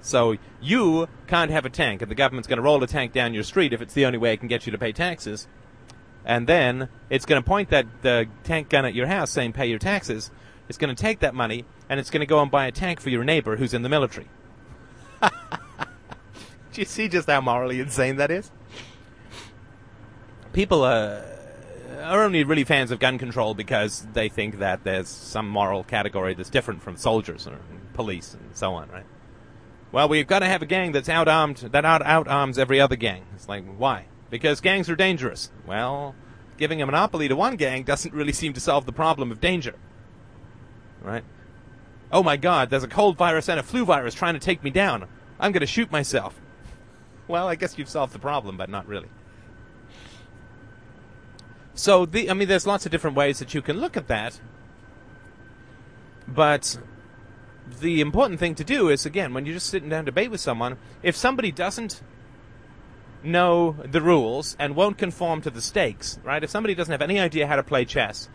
so 0.00 0.36
you 0.60 1.08
can't 1.26 1.50
have 1.50 1.64
a 1.64 1.70
tank, 1.70 2.02
and 2.02 2.10
the 2.10 2.14
government's 2.14 2.46
going 2.46 2.58
to 2.58 2.62
roll 2.62 2.80
a 2.84 2.86
tank 2.86 3.12
down 3.12 3.34
your 3.34 3.42
street 3.42 3.72
if 3.72 3.82
it's 3.82 3.94
the 3.94 4.06
only 4.06 4.16
way 4.16 4.32
it 4.32 4.36
can 4.36 4.46
get 4.46 4.64
you 4.64 4.70
to 4.70 4.78
pay 4.78 4.92
taxes. 4.92 5.48
And 6.24 6.46
then 6.46 6.88
it's 7.10 7.26
going 7.26 7.42
to 7.42 7.44
point 7.44 7.70
that 7.70 7.86
the 8.02 8.28
tank 8.44 8.68
gun 8.68 8.84
at 8.84 8.94
your 8.94 9.08
house 9.08 9.32
saying 9.32 9.54
pay 9.54 9.66
your 9.66 9.80
taxes. 9.80 10.30
It's 10.68 10.78
going 10.78 10.94
to 10.94 11.02
take 11.02 11.18
that 11.18 11.34
money 11.34 11.64
and 11.88 11.98
it's 11.98 12.10
going 12.10 12.20
to 12.20 12.26
go 12.26 12.40
and 12.40 12.48
buy 12.48 12.66
a 12.68 12.72
tank 12.72 13.00
for 13.00 13.10
your 13.10 13.24
neighbor 13.24 13.56
who's 13.56 13.74
in 13.74 13.82
the 13.82 13.88
military. 13.88 14.28
Do 15.20 15.30
you 16.74 16.84
see 16.84 17.08
just 17.08 17.28
how 17.28 17.40
morally 17.40 17.80
insane 17.80 18.18
that 18.18 18.30
is? 18.30 18.52
People 20.56 20.84
uh, 20.84 21.20
are 22.02 22.22
only 22.22 22.42
really 22.42 22.64
fans 22.64 22.90
of 22.90 22.98
gun 22.98 23.18
control 23.18 23.52
because 23.52 24.06
they 24.14 24.30
think 24.30 24.58
that 24.58 24.84
there's 24.84 25.06
some 25.06 25.46
moral 25.46 25.84
category 25.84 26.32
that's 26.32 26.48
different 26.48 26.80
from 26.80 26.96
soldiers 26.96 27.46
or 27.46 27.58
police 27.92 28.32
and 28.32 28.56
so 28.56 28.72
on, 28.72 28.88
right? 28.88 29.04
Well, 29.92 30.08
we've 30.08 30.26
got 30.26 30.38
to 30.38 30.46
have 30.46 30.62
a 30.62 30.66
gang 30.66 30.92
that's 30.92 31.10
out 31.10 31.28
armed, 31.28 31.58
that 31.58 31.84
out 31.84 32.00
out 32.06 32.26
arms 32.26 32.58
every 32.58 32.80
other 32.80 32.96
gang. 32.96 33.26
It's 33.34 33.50
like, 33.50 33.66
why? 33.76 34.06
Because 34.30 34.62
gangs 34.62 34.88
are 34.88 34.96
dangerous. 34.96 35.50
Well, 35.66 36.14
giving 36.56 36.80
a 36.80 36.86
monopoly 36.86 37.28
to 37.28 37.36
one 37.36 37.56
gang 37.56 37.82
doesn't 37.82 38.14
really 38.14 38.32
seem 38.32 38.54
to 38.54 38.60
solve 38.60 38.86
the 38.86 38.92
problem 38.92 39.30
of 39.30 39.42
danger, 39.42 39.74
right? 41.02 41.24
Oh 42.10 42.22
my 42.22 42.38
God, 42.38 42.70
there's 42.70 42.82
a 42.82 42.88
cold 42.88 43.18
virus 43.18 43.50
and 43.50 43.60
a 43.60 43.62
flu 43.62 43.84
virus 43.84 44.14
trying 44.14 44.32
to 44.32 44.40
take 44.40 44.64
me 44.64 44.70
down. 44.70 45.06
I'm 45.38 45.52
going 45.52 45.60
to 45.60 45.66
shoot 45.66 45.92
myself. 45.92 46.40
Well, 47.28 47.48
I 47.48 47.56
guess 47.56 47.76
you've 47.76 47.88
solved 47.88 48.12
the 48.12 48.20
problem, 48.20 48.56
but 48.56 48.70
not 48.70 48.86
really. 48.86 49.08
So, 51.76 52.06
the, 52.06 52.30
I 52.30 52.34
mean, 52.34 52.48
there's 52.48 52.66
lots 52.66 52.86
of 52.86 52.90
different 52.90 53.16
ways 53.16 53.38
that 53.38 53.52
you 53.54 53.60
can 53.60 53.78
look 53.78 53.96
at 53.96 54.08
that. 54.08 54.40
But 56.26 56.78
the 57.80 58.00
important 58.00 58.40
thing 58.40 58.54
to 58.56 58.64
do 58.64 58.88
is, 58.88 59.04
again, 59.04 59.34
when 59.34 59.44
you're 59.44 59.54
just 59.54 59.68
sitting 59.68 59.90
down 59.90 60.04
to 60.04 60.10
debate 60.10 60.30
with 60.30 60.40
someone, 60.40 60.78
if 61.02 61.14
somebody 61.14 61.52
doesn't 61.52 62.00
know 63.22 63.76
the 63.84 64.00
rules 64.00 64.56
and 64.58 64.74
won't 64.74 64.96
conform 64.96 65.42
to 65.42 65.50
the 65.50 65.60
stakes, 65.60 66.18
right? 66.24 66.42
If 66.42 66.50
somebody 66.50 66.74
doesn't 66.74 66.92
have 66.92 67.02
any 67.02 67.20
idea 67.20 67.46
how 67.46 67.56
to 67.56 67.62
play 67.62 67.84
chess 67.84 68.28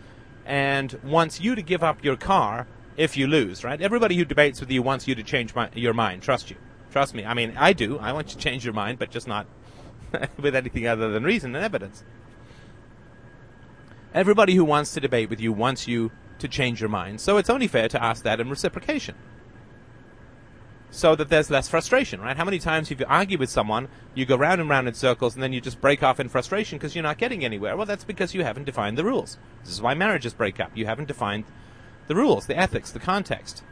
and 0.46 1.00
wants 1.04 1.42
you 1.42 1.56
to 1.56 1.62
give 1.62 1.84
up 1.84 2.04
your 2.04 2.18
car 2.18 2.68
if 2.96 3.18
you 3.18 3.26
lose, 3.26 3.64
right? 3.64 3.82
Everybody 3.82 4.18
who 4.18 4.26
debates 4.26 4.60
with 4.60 4.70
you 4.70 4.84
wants 4.84 5.08
you 5.08 5.16
to 5.16 5.24
change 5.24 5.56
my, 5.56 5.70
your 5.74 5.94
mind. 5.94 6.22
Trust 6.22 6.52
you. 6.52 6.58
Trust 6.92 7.16
me. 7.16 7.26
I 7.26 7.34
mean, 7.34 7.56
I 7.58 7.74
do. 7.74 7.98
I 7.98 8.12
want 8.12 8.30
you 8.30 8.34
to 8.36 8.40
change 8.40 8.66
your 8.66 8.74
mind, 8.74 9.00
but 9.00 9.10
just 9.10 9.28
not 9.28 9.48
with 10.38 10.56
anything 10.56 10.88
other 10.88 11.10
than 11.10 11.24
reason 11.24 11.56
and 11.56 11.64
evidence. 11.64 12.04
Everybody 14.14 14.56
who 14.56 14.66
wants 14.66 14.94
to 14.94 15.00
debate 15.00 15.30
with 15.30 15.40
you 15.40 15.54
wants 15.54 15.88
you 15.88 16.12
to 16.40 16.48
change 16.48 16.82
your 16.82 16.90
mind. 16.90 17.22
So 17.22 17.38
it's 17.38 17.50
only 17.50 17.68
fair 17.68 17.88
to 17.88 18.04
ask 18.04 18.24
that 18.24 18.40
in 18.40 18.50
reciprocation. 18.50 19.16
So 20.90 21.16
that 21.16 21.30
there's 21.30 21.50
less 21.50 21.70
frustration, 21.70 22.20
right? 22.20 22.36
How 22.36 22.44
many 22.44 22.60
times 22.60 22.90
have 22.90 23.00
you 23.00 23.06
argued 23.08 23.40
with 23.40 23.50
someone, 23.50 23.88
you 24.14 24.26
go 24.26 24.36
round 24.36 24.60
and 24.60 24.70
round 24.70 24.90
in 24.90 24.94
circles 24.94 25.36
and 25.36 25.42
then 25.42 25.54
you 25.54 25.62
just 25.62 25.80
break 25.80 26.04
off 26.04 26.20
in 26.20 26.28
frustration 26.28 26.78
because 26.78 26.94
you're 26.94 27.04
not 27.04 27.18
getting 27.18 27.46
anywhere? 27.46 27.78
Well, 27.78 27.86
that's 27.86 28.04
because 28.04 28.34
you 28.34 28.44
haven't 28.44 28.66
defined 28.66 28.98
the 28.98 29.06
rules. 29.06 29.38
This 29.64 29.72
is 29.72 29.82
why 29.82 29.94
marriages 29.94 30.34
break 30.34 30.60
up. 30.60 30.72
You 30.76 30.86
haven't 30.88 31.08
defined 31.08 31.46
the 32.08 32.16
rules, 32.16 32.48
the 32.48 32.58
ethics, 32.58 32.92
the 32.92 33.00
context. 33.00 33.64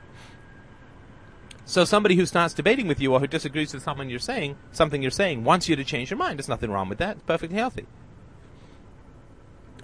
So 1.65 1.83
somebody 1.83 2.15
who 2.15 2.25
starts 2.25 2.53
debating 2.53 2.87
with 2.87 3.01
you 3.01 3.13
or 3.13 3.19
who 3.19 3.27
disagrees 3.27 3.73
with 3.73 3.83
something 3.83 4.09
you're 4.09 4.19
saying, 4.19 4.55
something 4.71 5.01
you're 5.01 5.11
saying, 5.11 5.43
wants 5.43 5.67
you 5.67 5.75
to 5.75 5.83
change 5.83 6.09
your 6.09 6.17
mind. 6.17 6.39
There's 6.39 6.47
nothing 6.47 6.71
wrong 6.71 6.87
with 6.87 6.99
that. 6.99 7.17
It's 7.17 7.25
perfectly 7.25 7.57
healthy. 7.57 7.85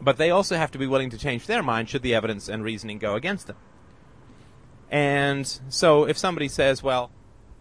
But 0.05 0.17
they 0.17 0.29
also 0.29 0.55
have 0.55 0.69
to 0.69 0.77
be 0.77 0.85
willing 0.85 1.09
to 1.09 1.17
change 1.17 1.47
their 1.47 1.63
mind 1.63 1.89
should 1.89 2.03
the 2.03 2.13
evidence 2.13 2.47
and 2.47 2.63
reasoning 2.63 2.99
go 2.99 3.15
against 3.15 3.47
them. 3.47 3.57
And 4.91 5.59
so 5.67 6.07
if 6.07 6.15
somebody 6.15 6.47
says, 6.47 6.83
well, 6.83 7.09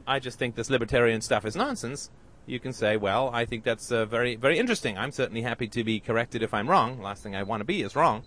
I 0.06 0.18
just 0.18 0.38
think 0.38 0.54
this 0.54 0.68
libertarian 0.68 1.22
stuff 1.22 1.46
is 1.46 1.56
nonsense, 1.56 2.10
you 2.44 2.60
can 2.60 2.74
say, 2.74 2.98
well, 2.98 3.30
I 3.32 3.46
think 3.46 3.64
that's 3.64 3.90
uh, 3.90 4.04
very, 4.04 4.36
very 4.36 4.58
interesting. 4.58 4.98
I'm 4.98 5.10
certainly 5.10 5.40
happy 5.40 5.68
to 5.68 5.82
be 5.82 6.00
corrected 6.00 6.42
if 6.42 6.52
I'm 6.52 6.68
wrong. 6.68 7.00
Last 7.00 7.22
thing 7.22 7.34
I 7.34 7.44
want 7.44 7.62
to 7.62 7.64
be 7.64 7.80
is 7.80 7.96
wrong. 7.96 8.24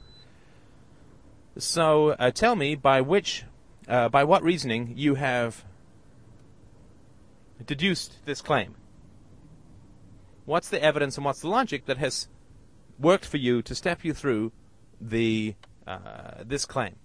So 1.60 2.10
uh, 2.18 2.32
tell 2.32 2.56
me 2.56 2.74
by 2.74 3.02
which, 3.02 3.44
uh, 3.88 4.10
by 4.10 4.24
what 4.24 4.42
reasoning 4.42 4.94
you 4.96 5.14
have 5.14 5.64
deduced 7.64 8.26
this 8.26 8.42
claim? 8.42 8.74
What's 10.46 10.70
the 10.70 10.82
evidence 10.82 11.18
and 11.18 11.26
what's 11.26 11.42
the 11.42 11.50
logic 11.50 11.86
that 11.86 12.00
has 12.00 12.30
worked 13.00 13.26
for 13.26 13.38
you 13.38 13.62
to 13.62 13.76
step 13.76 14.04
you 14.04 14.14
through 14.14 14.52
the 15.00 15.56
uh, 15.86 16.44
this 16.44 16.66
claim? 16.66 16.96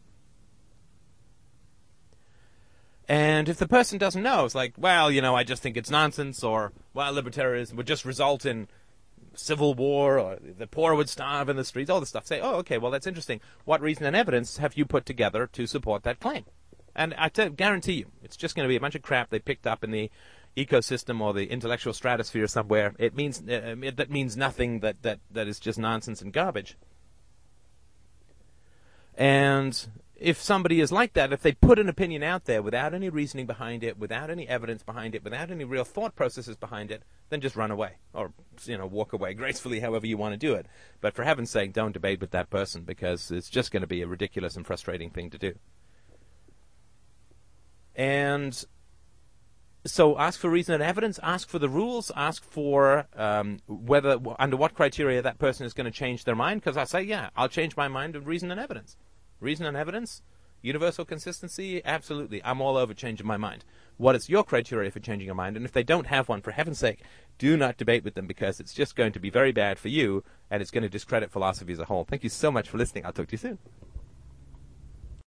And 3.09 3.49
if 3.49 3.59
the 3.59 3.69
person 3.69 3.99
doesn't 3.99 4.23
know, 4.23 4.45
it's 4.45 4.55
like, 4.55 4.75
well, 4.79 5.11
you 5.11 5.21
know, 5.21 5.35
I 5.35 5.45
just 5.45 5.63
think 5.63 5.77
it's 5.77 5.91
nonsense, 5.91 6.43
or 6.43 6.73
well, 6.95 7.13
libertarianism 7.13 7.75
would 7.75 7.87
just 7.87 8.05
result 8.05 8.47
in 8.47 8.69
civil 9.35 9.75
war, 9.75 10.19
or 10.19 10.39
the 10.41 10.67
poor 10.67 10.95
would 10.95 11.09
starve 11.09 11.49
in 11.49 11.57
the 11.57 11.65
streets, 11.65 11.91
all 11.91 12.01
this 12.01 12.11
stuff. 12.11 12.27
Say, 12.27 12.41
oh, 12.41 12.57
okay, 12.57 12.79
well, 12.79 12.91
that's 12.91 13.07
interesting. 13.07 13.41
What 13.65 13.81
reason 13.81 14.07
and 14.07 14.17
evidence 14.17 14.59
have 14.59 14.75
you 14.77 14.85
put 14.85 15.05
together 15.05 15.47
to 15.49 15.67
support 15.67 16.05
that 16.05 16.21
claim? 16.21 16.45
And 16.95 17.15
I 17.17 17.29
t- 17.29 17.49
guarantee 17.49 17.95
you, 17.95 18.07
it's 18.23 18.37
just 18.37 18.55
going 18.55 18.65
to 18.65 18.69
be 18.69 18.77
a 18.77 18.81
bunch 18.81 18.95
of 18.95 19.03
crap 19.03 19.31
they 19.31 19.39
picked 19.39 19.67
up 19.67 19.83
in 19.83 19.91
the 19.91 20.11
ecosystem 20.57 21.21
or 21.21 21.33
the 21.33 21.47
intellectual 21.47 21.93
stratosphere 21.93 22.47
somewhere, 22.47 22.95
it 22.99 23.15
means 23.15 23.43
uh, 23.49 23.77
it, 23.83 23.97
that 23.97 24.11
means 24.11 24.37
nothing. 24.37 24.81
That 24.81 25.03
that 25.03 25.21
that 25.31 25.49
is 25.49 25.59
just 25.59 25.79
nonsense 25.79 26.21
and 26.21 26.33
garbage. 26.33 26.77
And 29.15 29.87
if 30.17 30.41
somebody 30.41 30.81
is 30.81 30.93
like 30.93 31.15
that, 31.15 31.33
if 31.33 31.43
they 31.43 31.53
put 31.53 31.79
an 31.79 31.89
opinion 31.89 32.23
out 32.23 32.45
there 32.45 32.63
without 32.63 32.95
any 32.95 33.09
reasoning 33.09 33.47
behind 33.47 33.83
it, 33.83 33.99
without 33.99 34.31
any 34.31 34.49
evidence 34.49 34.83
behind 34.83 35.15
it, 35.15 35.25
without 35.25 35.51
any 35.51 35.65
real 35.65 35.85
thought 35.85 36.15
processes 36.15 36.57
behind 36.57 36.91
it, 36.91 37.03
then 37.29 37.41
just 37.41 37.57
run 37.57 37.71
away 37.71 37.97
or 38.15 38.33
you 38.65 38.79
know 38.79 38.87
walk 38.87 39.13
away 39.13 39.35
gracefully, 39.43 39.81
however 39.81 40.07
you 40.07 40.17
want 40.17 40.33
to 40.33 40.39
do 40.39 40.55
it. 40.55 40.67
But 41.01 41.15
for 41.15 41.25
heaven's 41.25 41.51
sake, 41.51 41.73
don't 41.73 41.93
debate 41.93 42.21
with 42.21 42.31
that 42.31 42.51
person 42.51 42.83
because 42.83 43.31
it's 43.31 43.51
just 43.51 43.73
going 43.73 43.81
to 43.81 43.87
be 43.87 44.03
a 44.03 44.07
ridiculous 44.07 44.57
and 44.57 44.67
frustrating 44.67 45.11
thing 45.11 45.31
to 45.31 45.39
do. 45.39 45.55
And 47.95 48.65
so 49.85 50.17
ask 50.19 50.39
for 50.39 50.49
reason 50.49 50.75
and 50.75 50.83
evidence, 50.83 51.19
ask 51.23 51.49
for 51.49 51.59
the 51.59 51.69
rules, 51.69 52.13
ask 52.15 52.45
for 52.45 53.07
um, 53.17 53.59
whether 53.67 54.19
under 54.39 54.57
what 54.57 54.75
criteria 54.75 55.21
that 55.23 55.39
person 55.39 55.67
is 55.67 55.75
going 55.75 55.87
to 55.87 55.91
change 55.91 56.25
their 56.25 56.37
mind. 56.37 56.61
Because 56.61 56.77
I 56.77 56.85
say, 56.85 57.03
yeah, 57.03 57.31
I'll 57.37 57.49
change 57.49 57.77
my 57.77 57.89
mind 57.89 58.15
with 58.15 58.27
reason 58.27 58.51
and 58.51 58.61
evidence. 58.61 58.97
Reason 59.41 59.67
and 59.67 59.77
evidence, 59.77 60.23
universal 60.61 61.05
consistency, 61.05 61.83
absolutely. 61.85 62.43
I'm 62.45 62.61
all 62.61 62.77
over 62.77 62.95
changing 62.95 63.27
my 63.27 63.37
mind. 63.37 63.65
What 63.97 64.15
is 64.15 64.29
your 64.29 64.45
criteria 64.45 64.91
for 64.93 65.01
changing 65.01 65.27
your 65.27 65.35
mind? 65.35 65.57
And 65.57 65.65
if 65.65 65.73
they 65.73 65.83
don't 65.83 66.07
have 66.07 66.29
one, 66.29 66.43
for 66.43 66.53
heaven's 66.53 66.79
sake, 66.79 67.01
do 67.39 67.57
not 67.57 67.77
debate 67.77 68.05
with 68.05 68.15
them 68.15 68.29
because 68.29 68.61
it's 68.61 68.75
just 68.75 68.95
going 68.95 69.13
to 69.13 69.21
be 69.21 69.31
very 69.31 69.51
bad 69.51 69.81
for 69.81 69.89
you 69.89 70.23
and 70.49 70.63
it's 70.63 70.71
going 70.71 70.83
to 70.83 70.89
discredit 70.89 71.33
philosophy 71.33 71.73
as 71.73 71.81
a 71.81 71.87
whole. 71.87 72.05
Thank 72.05 72.23
you 72.23 72.31
so 72.31 72.53
much 72.53 72.69
for 72.69 72.79
listening. 72.79 73.05
I'll 73.05 73.13
talk 73.13 73.27
to 73.29 73.33
you 73.33 73.39
soon. 73.39 73.59